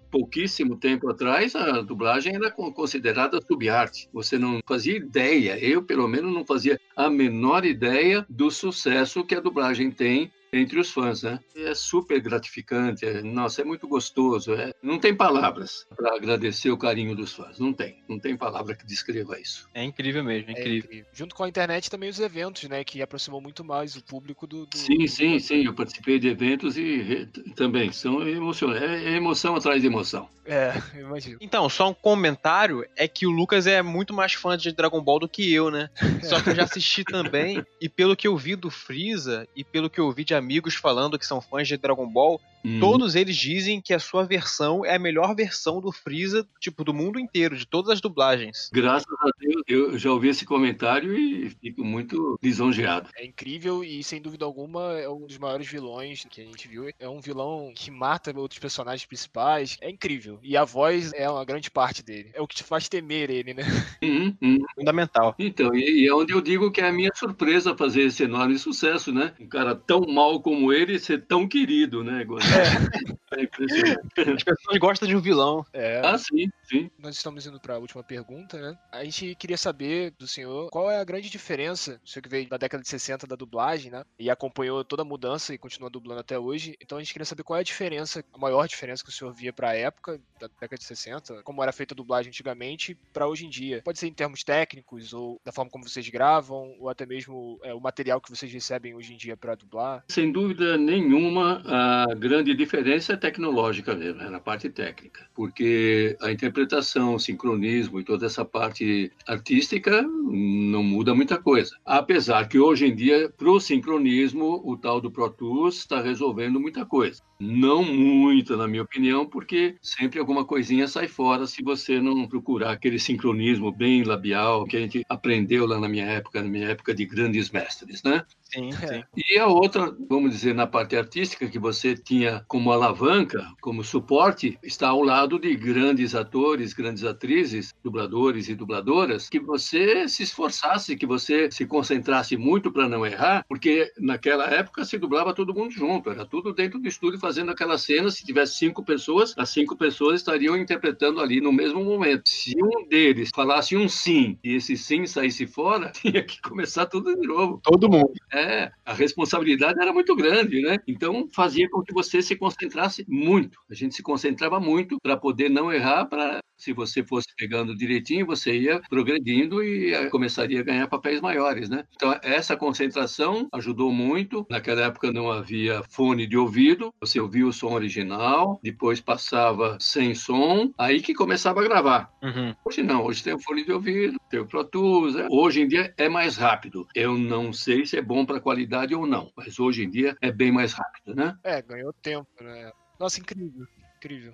pouquíssimo 0.09 0.77
tempo 0.77 1.09
atrás 1.09 1.55
a 1.55 1.81
dublagem 1.81 2.35
era 2.35 2.51
considerada 2.51 3.39
subarte. 3.45 4.09
Você 4.13 4.37
não 4.37 4.59
fazia 4.65 4.97
ideia, 4.97 5.57
eu 5.59 5.83
pelo 5.83 6.07
menos 6.07 6.33
não 6.33 6.45
fazia 6.45 6.79
a 6.95 7.09
menor 7.09 7.65
ideia 7.65 8.25
do 8.29 8.49
sucesso 8.49 9.23
que 9.23 9.35
a 9.35 9.39
dublagem 9.39 9.91
tem 9.91 10.31
entre 10.53 10.79
os 10.79 10.91
fãs, 10.91 11.23
né? 11.23 11.39
É 11.55 11.73
super 11.73 12.21
gratificante, 12.21 13.05
é, 13.05 13.21
nossa, 13.21 13.61
é 13.61 13.65
muito 13.65 13.87
gostoso. 13.87 14.53
É, 14.53 14.71
não 14.81 14.99
tem 14.99 15.15
palavras 15.15 15.85
para 15.95 16.15
agradecer 16.15 16.69
o 16.69 16.77
carinho 16.77 17.15
dos 17.15 17.33
fãs, 17.33 17.59
não 17.59 17.73
tem, 17.73 18.03
não 18.07 18.19
tem 18.19 18.37
palavra 18.37 18.75
que 18.75 18.85
descreva 18.85 19.39
isso. 19.39 19.67
É 19.73 19.83
incrível 19.83 20.23
mesmo, 20.23 20.51
é, 20.51 20.53
é 20.53 20.59
incrível. 20.59 20.85
incrível. 20.85 21.05
Junto 21.11 21.35
com 21.35 21.43
a 21.43 21.49
internet 21.49 21.89
também 21.89 22.09
os 22.09 22.19
eventos, 22.19 22.63
né, 22.69 22.83
que 22.83 23.01
aproximou 23.01 23.41
muito 23.41 23.63
mais 23.63 23.95
o 23.95 24.03
público 24.03 24.45
do. 24.45 24.65
do 24.65 24.77
sim, 24.77 24.99
do... 24.99 25.07
sim, 25.07 25.39
sim, 25.39 25.65
eu 25.65 25.73
participei 25.73 26.19
de 26.19 26.27
eventos 26.27 26.77
e 26.77 27.27
também 27.55 27.91
são 27.91 28.27
emocionantes, 28.27 28.83
é, 28.83 29.13
é 29.13 29.15
emoção 29.15 29.55
atrás 29.55 29.81
de 29.81 29.87
emoção. 29.87 30.29
É, 30.45 30.73
imagino. 30.99 31.37
Então, 31.41 31.67
só 31.69 31.89
um 31.89 31.93
comentário 31.93 32.85
é 32.95 33.07
que 33.07 33.25
o 33.25 33.31
Lucas 33.31 33.65
é 33.65 33.81
muito 33.81 34.13
mais 34.13 34.33
fã 34.33 34.57
de 34.57 34.71
Dragon 34.71 35.01
Ball 35.01 35.19
do 35.19 35.29
que 35.29 35.51
eu, 35.53 35.71
né? 35.71 35.89
Só 36.23 36.41
que 36.41 36.49
eu 36.49 36.55
já 36.55 36.63
assisti 36.63 37.03
também 37.05 37.63
e 37.79 37.87
pelo 37.87 38.15
que 38.15 38.27
eu 38.27 38.37
vi 38.37 38.55
do 38.55 38.69
Freeza 38.69 39.47
e 39.55 39.63
pelo 39.63 39.89
que 39.89 39.99
eu 39.99 40.11
vi 40.11 40.23
de 40.23 40.33
amigos 40.43 40.75
falando 40.75 41.17
que 41.17 41.25
são 41.25 41.39
fãs 41.39 41.67
de 41.67 41.77
Dragon 41.77 42.07
Ball, 42.07 42.39
Uhum. 42.63 42.79
Todos 42.79 43.15
eles 43.15 43.35
dizem 43.35 43.81
que 43.81 43.93
a 43.93 43.99
sua 43.99 44.23
versão 44.23 44.85
é 44.85 44.95
a 44.95 44.99
melhor 44.99 45.35
versão 45.35 45.81
do 45.81 45.91
Freeza, 45.91 46.47
tipo, 46.59 46.83
do 46.83 46.93
mundo 46.93 47.19
inteiro, 47.19 47.57
de 47.57 47.65
todas 47.65 47.91
as 47.91 48.01
dublagens. 48.01 48.69
Graças 48.71 49.11
a 49.19 49.29
Deus, 49.39 49.63
eu 49.67 49.97
já 49.97 50.11
ouvi 50.11 50.29
esse 50.29 50.45
comentário 50.45 51.15
e 51.17 51.49
fico 51.49 51.83
muito 51.83 52.37
lisonjeado. 52.41 53.09
É 53.17 53.25
incrível 53.25 53.83
e, 53.83 54.03
sem 54.03 54.21
dúvida 54.21 54.45
alguma, 54.45 54.93
é 54.93 55.09
um 55.09 55.25
dos 55.25 55.37
maiores 55.37 55.67
vilões 55.67 56.25
que 56.29 56.41
a 56.41 56.45
gente 56.45 56.67
viu. 56.67 56.89
É 56.99 57.09
um 57.09 57.19
vilão 57.19 57.71
que 57.75 57.91
mata 57.91 58.33
outros 58.37 58.59
personagens 58.59 59.05
principais. 59.05 59.77
É 59.81 59.89
incrível. 59.89 60.39
E 60.41 60.55
a 60.55 60.63
voz 60.63 61.11
é 61.13 61.29
uma 61.29 61.43
grande 61.43 61.69
parte 61.69 62.03
dele. 62.03 62.31
É 62.33 62.41
o 62.41 62.47
que 62.47 62.55
te 62.55 62.63
faz 62.63 62.87
temer 62.87 63.29
ele, 63.29 63.53
né? 63.53 63.63
Uhum, 64.03 64.35
uhum. 64.41 64.59
Fundamental. 64.75 65.33
Então, 65.39 65.73
e, 65.73 66.03
e 66.03 66.07
é 66.07 66.13
onde 66.13 66.33
eu 66.33 66.41
digo 66.41 66.69
que 66.71 66.81
é 66.81 66.89
a 66.89 66.91
minha 66.91 67.11
surpresa 67.15 67.75
fazer 67.75 68.01
esse 68.01 68.23
enorme 68.23 68.59
sucesso, 68.59 69.13
né? 69.13 69.33
Um 69.39 69.47
cara 69.47 69.73
tão 69.73 70.01
mal 70.01 70.41
como 70.41 70.73
ele 70.73 70.99
ser 70.99 71.25
tão 71.25 71.47
querido, 71.47 72.03
né? 72.03 72.25
É. 72.53 73.13
é 73.39 73.43
impressionante. 73.43 73.99
As 74.17 74.43
pessoas 74.43 74.77
gostam 74.77 75.07
de 75.07 75.15
um 75.15 75.21
vilão. 75.21 75.65
É. 75.73 76.01
Ah, 76.03 76.17
sim, 76.17 76.49
sim. 76.63 76.89
Nós 76.99 77.15
estamos 77.15 77.45
indo 77.45 77.59
para 77.59 77.75
a 77.75 77.79
última 77.79 78.03
pergunta, 78.03 78.59
né? 78.59 78.77
A 78.91 79.03
gente 79.03 79.35
queria 79.35 79.57
saber 79.57 80.11
do 80.17 80.27
senhor 80.27 80.69
qual 80.69 80.89
é 80.89 80.99
a 80.99 81.03
grande 81.03 81.29
diferença, 81.29 81.99
o 82.03 82.07
senhor 82.07 82.23
que 82.23 82.29
veio 82.29 82.47
da 82.47 82.57
década 82.57 82.83
de 82.83 82.89
60 82.89 83.27
da 83.27 83.35
dublagem, 83.35 83.91
né? 83.91 84.03
E 84.19 84.29
acompanhou 84.29 84.83
toda 84.83 85.01
a 85.01 85.05
mudança 85.05 85.53
e 85.53 85.57
continua 85.57 85.89
dublando 85.89 86.21
até 86.21 86.37
hoje. 86.37 86.75
Então 86.81 86.97
a 86.97 87.01
gente 87.01 87.13
queria 87.13 87.25
saber 87.25 87.43
qual 87.43 87.57
é 87.57 87.61
a 87.61 87.63
diferença, 87.63 88.23
a 88.33 88.37
maior 88.37 88.67
diferença 88.67 89.03
que 89.03 89.09
o 89.09 89.13
senhor 89.13 89.33
via 89.33 89.53
para 89.53 89.69
a 89.69 89.75
época 89.75 90.19
da 90.39 90.47
década 90.47 90.77
de 90.77 90.83
60, 90.83 91.43
como 91.43 91.61
era 91.63 91.71
feita 91.71 91.93
a 91.93 91.97
dublagem 91.97 92.29
antigamente 92.29 92.97
para 93.11 93.27
hoje 93.27 93.45
em 93.45 93.49
dia. 93.49 93.81
Pode 93.83 93.99
ser 93.99 94.07
em 94.07 94.13
termos 94.13 94.43
técnicos 94.43 95.13
ou 95.13 95.39
da 95.43 95.51
forma 95.51 95.71
como 95.71 95.87
vocês 95.87 96.07
gravam 96.09 96.75
ou 96.79 96.89
até 96.89 97.05
mesmo 97.05 97.59
é, 97.63 97.73
o 97.73 97.79
material 97.79 98.21
que 98.21 98.29
vocês 98.29 98.51
recebem 98.51 98.95
hoje 98.95 99.13
em 99.13 99.17
dia 99.17 99.35
para 99.35 99.55
dublar. 99.55 100.03
Sem 100.07 100.31
dúvida 100.31 100.77
nenhuma, 100.77 101.61
a 101.65 102.13
grande 102.15 102.42
grande 102.43 102.55
diferença 102.55 103.13
é 103.13 103.15
tecnológica 103.15 103.95
mesmo, 103.95 104.21
é 104.21 104.29
na 104.29 104.39
parte 104.39 104.69
técnica, 104.69 105.25
porque 105.33 106.17
a 106.21 106.29
interpretação, 106.29 107.15
o 107.15 107.19
sincronismo 107.19 107.99
e 107.99 108.03
toda 108.03 108.25
essa 108.25 108.43
parte 108.43 109.11
artística 109.25 110.01
não 110.01 110.83
muda 110.83 111.15
muita 111.15 111.37
coisa. 111.37 111.71
Apesar 111.85 112.47
que 112.49 112.59
hoje 112.59 112.85
em 112.85 112.95
dia, 112.95 113.31
para 113.37 113.49
o 113.49 113.59
sincronismo, 113.59 114.61
o 114.65 114.75
tal 114.75 114.99
do 114.99 115.09
Pro 115.09 115.29
Tools 115.29 115.77
está 115.77 116.01
resolvendo 116.01 116.59
muita 116.59 116.85
coisa. 116.85 117.21
Não 117.39 117.83
muito, 117.83 118.55
na 118.57 118.67
minha 118.67 118.83
opinião, 118.83 119.25
porque 119.25 119.75
sempre 119.81 120.19
alguma 120.19 120.45
coisinha 120.45 120.87
sai 120.87 121.07
fora 121.07 121.47
se 121.47 121.63
você 121.63 121.99
não 121.99 122.27
procurar 122.27 122.71
aquele 122.71 122.99
sincronismo 122.99 123.71
bem 123.71 124.03
labial 124.03 124.65
que 124.65 124.77
a 124.77 124.79
gente 124.79 125.03
aprendeu 125.09 125.65
lá 125.65 125.79
na 125.79 125.89
minha 125.89 126.05
época, 126.05 126.41
na 126.41 126.49
minha 126.49 126.67
época 126.67 126.93
de 126.93 127.05
grandes 127.05 127.49
mestres, 127.49 128.03
né? 128.03 128.23
Sim, 128.53 128.69
é. 128.69 128.87
sim. 128.87 129.03
E 129.15 129.39
a 129.39 129.47
outra, 129.47 129.95
vamos 130.09 130.31
dizer, 130.31 130.53
na 130.53 130.67
parte 130.67 130.95
artística, 130.95 131.47
que 131.47 131.57
você 131.57 131.95
tinha 131.95 132.43
como 132.47 132.71
alavanca, 132.71 133.45
como 133.59 133.83
suporte, 133.83 134.57
está 134.63 134.89
ao 134.89 135.01
lado 135.01 135.39
de 135.39 135.55
grandes 135.55 136.13
atores, 136.13 136.73
grandes 136.73 137.03
atrizes, 137.03 137.73
dubladores 137.83 138.49
e 138.49 138.55
dubladoras, 138.55 139.27
que 139.27 139.39
você 139.39 140.07
se 140.07 140.23
esforçasse, 140.23 140.95
que 140.95 141.05
você 141.05 141.49
se 141.51 141.65
concentrasse 141.65 142.37
muito 142.37 142.71
para 142.71 142.87
não 142.87 143.05
errar, 143.05 143.43
porque 143.47 143.91
naquela 143.97 144.45
época 144.45 144.85
se 144.85 144.97
dublava 144.97 145.33
todo 145.33 145.53
mundo 145.53 145.71
junto, 145.71 146.11
era 146.11 146.25
tudo 146.25 146.53
dentro 146.53 146.79
do 146.79 146.87
estúdio 146.87 147.19
fazendo 147.19 147.51
aquela 147.51 147.77
cena. 147.77 148.11
Se 148.11 148.25
tivesse 148.25 148.57
cinco 148.57 148.83
pessoas, 148.83 149.33
as 149.37 149.49
cinco 149.49 149.75
pessoas 149.75 150.19
estariam 150.19 150.55
interpretando 150.55 151.19
ali 151.21 151.41
no 151.41 151.51
mesmo 151.51 151.83
momento. 151.83 152.29
Se 152.29 152.53
um 152.61 152.87
deles 152.87 153.31
falasse 153.33 153.75
um 153.75 153.89
sim 153.89 154.37
e 154.43 154.55
esse 154.55 154.77
sim 154.77 155.05
saísse 155.05 155.47
fora, 155.47 155.91
tinha 155.95 156.23
que 156.23 156.41
começar 156.41 156.85
tudo 156.85 157.15
de 157.15 157.27
novo. 157.27 157.59
Todo 157.63 157.89
mundo. 157.89 158.13
É, 158.31 158.42
é, 158.43 158.71
a 158.85 158.93
responsabilidade 158.93 159.79
era 159.81 159.93
muito 159.93 160.15
grande, 160.15 160.61
né? 160.61 160.77
Então 160.87 161.27
fazia 161.33 161.69
com 161.69 161.81
que 161.81 161.93
você 161.93 162.21
se 162.21 162.35
concentrasse 162.35 163.05
muito. 163.07 163.57
A 163.69 163.73
gente 163.73 163.95
se 163.95 164.03
concentrava 164.03 164.59
muito 164.59 164.97
para 165.01 165.17
poder 165.17 165.49
não 165.49 165.71
errar, 165.71 166.05
para 166.05 166.39
se 166.63 166.71
você 166.71 167.03
fosse 167.03 167.27
pegando 167.37 167.75
direitinho, 167.75 168.25
você 168.25 168.57
ia 168.57 168.81
progredindo 168.89 169.61
e 169.63 169.93
eh, 169.93 170.09
começaria 170.09 170.61
a 170.61 170.63
ganhar 170.63 170.87
papéis 170.87 171.19
maiores, 171.19 171.69
né? 171.69 171.83
Então, 171.93 172.17
essa 172.23 172.55
concentração 172.55 173.49
ajudou 173.51 173.91
muito. 173.91 174.45
Naquela 174.49 174.83
época 174.83 175.11
não 175.11 175.29
havia 175.29 175.83
fone 175.89 176.25
de 176.25 176.37
ouvido, 176.37 176.93
você 177.01 177.19
ouvia 177.19 177.45
o 177.45 177.51
som 177.51 177.73
original, 177.73 178.59
depois 178.63 179.01
passava 179.01 179.77
sem 179.79 180.15
som, 180.15 180.71
aí 180.77 181.01
que 181.01 181.13
começava 181.13 181.59
a 181.59 181.63
gravar. 181.63 182.09
Uhum. 182.21 182.55
Hoje 182.65 182.81
não, 182.81 183.03
hoje 183.03 183.23
tem 183.23 183.33
o 183.33 183.39
fone 183.39 183.65
de 183.65 183.73
ouvido, 183.73 184.17
tem 184.29 184.39
o 184.39 184.47
Pro 184.47 184.63
Tools. 184.63 185.15
Né? 185.15 185.27
Hoje 185.29 185.61
em 185.61 185.67
dia 185.67 185.93
é 185.97 186.07
mais 186.07 186.37
rápido. 186.37 186.87
Eu 186.95 187.17
não 187.17 187.51
sei 187.51 187.85
se 187.85 187.97
é 187.97 188.01
bom 188.01 188.25
para 188.25 188.32
qualidade 188.39 188.95
ou 188.95 189.05
não, 189.05 189.31
mas 189.35 189.59
hoje 189.59 189.83
em 189.83 189.89
dia 189.89 190.15
é 190.21 190.31
bem 190.31 190.51
mais 190.51 190.73
rápido, 190.73 191.15
né? 191.15 191.37
É, 191.43 191.61
ganhou 191.61 191.93
tempo, 191.93 192.29
né? 192.41 192.71
Nossa, 192.99 193.19
incrível. 193.19 193.67
Incrível. 194.03 194.33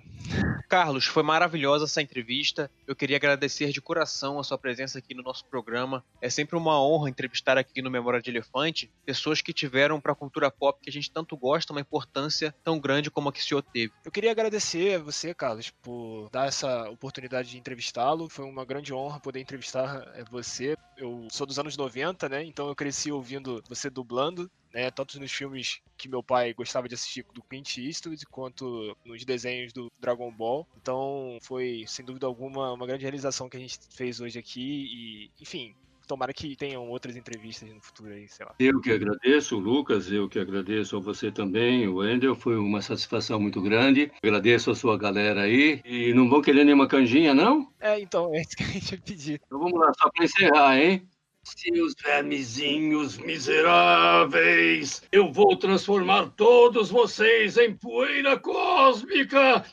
Carlos, 0.68 1.06
foi 1.06 1.22
maravilhosa 1.22 1.84
essa 1.84 2.02
entrevista. 2.02 2.70
Eu 2.86 2.96
queria 2.96 3.16
agradecer 3.16 3.70
de 3.70 3.80
coração 3.80 4.38
a 4.38 4.44
sua 4.44 4.58
presença 4.58 4.98
aqui 4.98 5.14
no 5.14 5.22
nosso 5.22 5.44
programa. 5.44 6.04
É 6.20 6.28
sempre 6.28 6.56
uma 6.56 6.80
honra 6.80 7.08
entrevistar 7.08 7.56
aqui 7.56 7.80
no 7.80 7.90
Memória 7.90 8.20
de 8.20 8.30
Elefante 8.30 8.90
pessoas 9.04 9.40
que 9.40 9.52
tiveram 9.52 10.00
para 10.00 10.12
a 10.12 10.14
cultura 10.14 10.50
pop 10.50 10.80
que 10.80 10.90
a 10.90 10.92
gente 10.92 11.10
tanto 11.10 11.36
gosta 11.36 11.72
uma 11.72 11.80
importância 11.80 12.54
tão 12.64 12.78
grande 12.78 13.10
como 13.10 13.28
a 13.28 13.32
que 13.32 13.40
o 13.40 13.42
senhor 13.42 13.62
teve. 13.62 13.92
Eu 14.04 14.10
queria 14.10 14.30
agradecer 14.30 14.96
a 14.96 15.02
você, 15.02 15.34
Carlos, 15.34 15.70
por 15.70 16.28
dar 16.30 16.46
essa 16.46 16.88
oportunidade 16.90 17.50
de 17.50 17.58
entrevistá-lo. 17.58 18.28
Foi 18.28 18.44
uma 18.44 18.64
grande 18.64 18.92
honra 18.92 19.20
poder 19.20 19.40
entrevistar 19.40 20.08
é, 20.14 20.24
você. 20.24 20.76
Eu 20.96 21.26
sou 21.30 21.46
dos 21.46 21.58
anos 21.58 21.76
90, 21.76 22.28
né? 22.28 22.44
Então 22.44 22.68
eu 22.68 22.74
cresci 22.74 23.10
ouvindo 23.10 23.62
você 23.68 23.88
dublando 23.88 24.50
né, 24.72 24.90
tanto 24.90 25.18
nos 25.20 25.32
filmes 25.32 25.80
que 25.96 26.08
meu 26.08 26.22
pai 26.22 26.54
gostava 26.54 26.88
de 26.88 26.94
assistir 26.94 27.24
do 27.34 27.42
Clint 27.42 27.78
Eastwood, 27.78 28.24
quanto 28.26 28.96
nos 29.04 29.24
desenhos 29.24 29.72
do 29.72 29.90
Dragon 30.00 30.30
Ball. 30.30 30.66
Então 30.80 31.38
foi, 31.42 31.84
sem 31.86 32.04
dúvida 32.04 32.26
alguma, 32.26 32.72
uma 32.72 32.86
grande 32.86 33.02
realização 33.02 33.48
que 33.48 33.56
a 33.56 33.60
gente 33.60 33.78
fez 33.90 34.20
hoje 34.20 34.38
aqui 34.38 34.60
e, 34.60 35.30
enfim, 35.40 35.74
tomara 36.10 36.32
que 36.32 36.56
tenham 36.56 36.88
outras 36.88 37.16
entrevistas 37.16 37.72
no 37.72 37.80
futuro 37.80 38.12
aí, 38.12 38.28
sei 38.28 38.44
lá. 38.44 38.54
Eu 38.58 38.80
que 38.80 38.90
agradeço, 38.90 39.56
Lucas, 39.56 40.10
eu 40.10 40.28
que 40.28 40.40
agradeço 40.40 40.96
a 40.96 41.00
você 41.00 41.30
também, 41.30 41.86
o 41.86 41.96
Wendel, 41.96 42.34
foi 42.34 42.56
uma 42.56 42.82
satisfação 42.82 43.38
muito 43.38 43.62
grande. 43.62 44.10
Agradeço 44.20 44.72
a 44.72 44.74
sua 44.74 44.98
galera 44.98 45.42
aí. 45.42 45.80
E 45.84 46.12
não 46.12 46.28
vão 46.28 46.42
querer 46.42 46.64
nenhuma 46.64 46.88
canjinha, 46.88 47.32
não? 47.32 47.72
É, 47.78 48.00
então, 48.00 48.34
é 48.34 48.40
isso 48.40 48.56
que 48.56 48.64
a 48.64 48.66
gente 48.66 48.92
ia 48.92 48.98
pedir. 48.98 49.40
Então 49.46 49.60
vamos 49.60 49.78
lá, 49.78 49.92
só 49.96 50.10
para 50.10 50.24
encerrar, 50.24 50.80
hein? 50.80 51.08
Seus 51.56 51.94
vermezinhos 52.00 53.18
miseráveis, 53.18 55.02
eu 55.10 55.32
vou 55.32 55.56
transformar 55.56 56.30
todos 56.36 56.90
vocês 56.90 57.56
em 57.56 57.74
poeira 57.74 58.38
cósmica! 58.38 59.64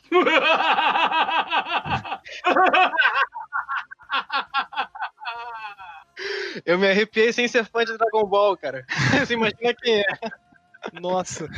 Eu 6.66 6.78
me 6.78 6.88
arrepiei 6.88 7.32
sem 7.32 7.46
ser 7.46 7.64
fã 7.64 7.84
de 7.84 7.96
Dragon 7.96 8.26
Ball, 8.26 8.56
cara. 8.56 8.84
Você 9.26 9.34
imagina 9.34 9.72
quem 9.74 10.00
é. 10.00 10.04
Nossa. 11.00 11.48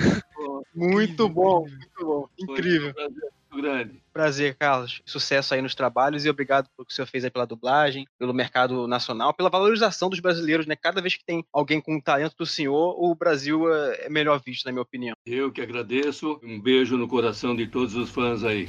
Muito 0.75 1.29
bom, 1.29 1.67
muito 1.67 2.05
bom. 2.05 2.29
Incrível. 2.39 2.93
Foi 2.93 3.07
um 3.07 3.40
grande. 3.57 4.03
Prazer, 4.13 4.57
Carlos. 4.57 5.01
Sucesso 5.05 5.55
aí 5.55 5.63
nos 5.63 5.75
trabalhos 5.75 6.25
e 6.25 6.31
obrigado 6.31 6.69
pelo 6.77 6.87
que 6.87 6.93
o 6.93 6.95
senhor 6.95 7.07
fez 7.07 7.25
aí 7.25 7.31
pela 7.31 7.47
dublagem, 7.47 8.07
pelo 8.19 8.35
mercado 8.35 8.87
nacional, 8.87 9.33
pela 9.33 9.51
valorização 9.51 10.09
dos 10.09 10.21
brasileiros, 10.21 10.67
né? 10.67 10.77
Cada 10.77 11.01
vez 11.01 11.17
que 11.17 11.25
tem 11.25 11.45
alguém 11.53 11.81
com 11.81 11.97
o 11.97 12.03
talento 12.03 12.35
do 12.37 12.47
senhor, 12.47 12.95
o 12.99 13.15
Brasil 13.15 13.73
é 13.73 14.09
melhor 14.09 14.41
visto, 14.45 14.65
na 14.65 14.73
minha 14.73 14.83
opinião. 14.83 15.15
Eu 15.27 15.51
que 15.51 15.61
agradeço. 15.61 16.41
Um 16.43 16.61
beijo 16.61 16.97
no 16.97 17.09
coração 17.09 17.55
de 17.55 17.67
todos 17.67 17.95
os 17.95 18.11
fãs 18.11 18.45
aí. 18.45 18.69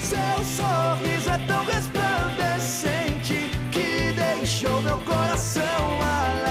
Seu 0.00 0.44
sorriso 0.44 1.30
é 1.30 1.46
tão 1.46 1.64
resplandecente 1.64 3.34
que 3.70 4.12
deixou 4.12 4.82
meu 4.82 4.98
coração 4.98 5.62
alegre. 6.02 6.49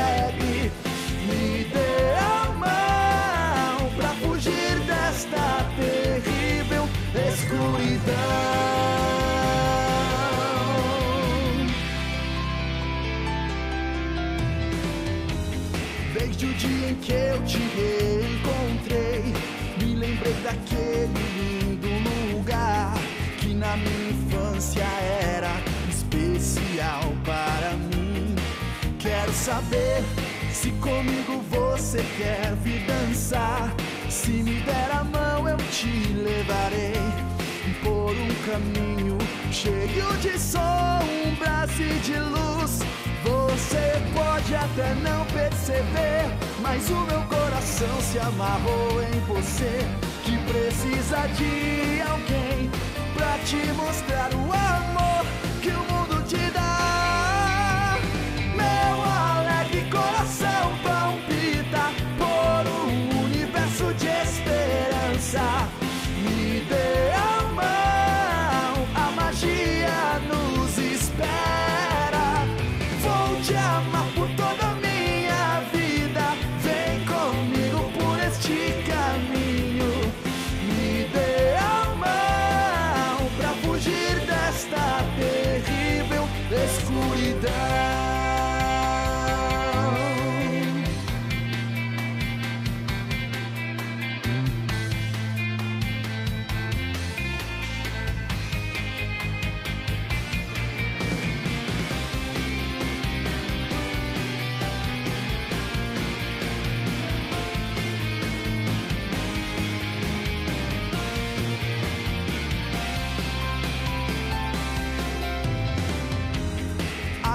Desde 16.40 16.56
o 16.56 16.70
dia 16.70 16.90
em 16.92 16.96
que 16.96 17.12
eu 17.12 17.44
te 17.44 17.58
encontrei, 17.58 19.34
me 19.78 19.94
lembrei 19.94 20.34
daquele 20.36 21.10
lindo 21.36 22.34
lugar 22.34 22.94
que 23.40 23.54
na 23.54 23.76
minha 23.76 24.12
infância 24.12 24.86
era 25.36 25.52
especial 25.90 27.02
para 27.26 27.76
mim. 27.76 28.36
Quero 29.00 29.34
saber 29.34 30.02
se 30.54 30.72
comigo 30.80 31.44
você 31.50 32.06
quer 32.18 32.56
vir 32.64 32.86
dançar. 32.86 33.76
Se 34.10 34.32
me 34.32 34.62
der 34.62 34.92
a 34.94 35.04
mão, 35.04 35.50
eu 35.50 35.58
te 35.58 36.14
levarei 36.14 36.94
por 37.84 38.12
um 38.12 38.34
caminho 38.50 39.18
cheio 39.52 40.16
de 40.22 40.40
sombras 40.40 41.78
e 41.78 42.00
de 42.00 42.18
luz. 42.18 42.80
Você 43.52 44.00
pode 44.14 44.54
até 44.54 44.94
não 45.02 45.26
perceber, 45.26 46.30
mas 46.62 46.88
o 46.92 47.00
meu 47.08 47.22
coração 47.24 48.00
se 48.00 48.20
amarrou 48.20 49.02
em 49.02 49.20
você. 49.22 49.88
Que 50.24 50.38
precisa 50.38 51.28
de 51.30 52.00
alguém 52.08 52.70
pra 53.16 53.40
te 53.40 53.58
mostrar 53.74 54.30
o 54.36 54.54
amor 54.54 55.26
que 55.64 55.70
o 55.70 55.84
mundo 55.92 56.24
te 56.28 56.52
dá. 56.52 57.98
Meu 58.56 59.04
alegre 59.04 59.90
coração 59.90 60.78
palpita 60.84 61.92
por 62.20 62.70
um 62.84 63.24
universo 63.26 63.92
de 63.96 64.08
esperança. 64.08 65.68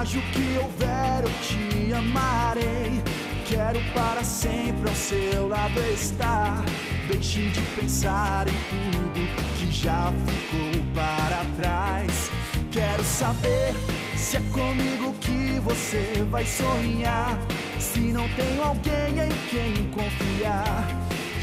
Haja 0.05 0.19
o 0.19 0.21
que 0.21 0.59
houver, 0.59 1.23
eu 1.23 1.31
te 1.41 1.91
amarei. 1.91 3.01
Quero 3.43 3.79
para 3.91 4.23
sempre 4.23 4.87
ao 4.87 4.95
seu 4.95 5.47
lado 5.47 5.79
estar. 5.91 6.63
Deixe 7.07 7.49
de 7.49 7.61
pensar 7.75 8.45
em 8.47 8.51
tudo 8.69 9.57
que 9.57 9.71
já 9.71 10.13
ficou 10.27 10.83
para 10.93 11.43
trás. 11.59 12.29
Quero 12.71 13.03
saber 13.03 13.73
se 14.15 14.37
é 14.37 14.41
comigo 14.51 15.11
que 15.21 15.59
você 15.61 16.23
vai 16.29 16.45
sonhar. 16.45 17.35
Se 17.79 18.01
não 18.01 18.29
tenho 18.35 18.61
alguém 18.61 19.09
em 19.09 19.31
quem 19.49 19.89
confiar, 19.89 20.87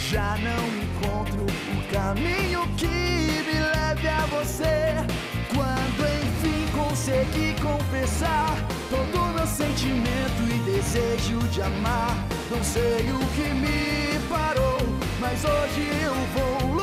já 0.08 0.36
não 0.38 0.62
encontro 0.84 1.46
o 1.46 1.92
caminho 1.92 2.60
que 2.76 2.86
me 2.86 3.60
leve 3.60 4.06
a 4.06 4.24
você. 4.26 4.94
Quando 5.52 6.21
enfim 7.02 7.22
consegui 7.22 7.54
confessar 7.60 8.54
todo 8.88 9.34
meu 9.34 9.46
sentimento 9.46 10.42
e 10.48 10.58
desejo 10.70 11.38
de 11.48 11.60
amar, 11.62 12.16
não 12.50 12.62
sei 12.62 13.10
o 13.10 13.18
que 13.34 13.52
me 13.54 14.18
parou, 14.28 14.78
mas 15.20 15.44
hoje 15.44 15.90
eu 16.04 16.14
vou 16.34 16.81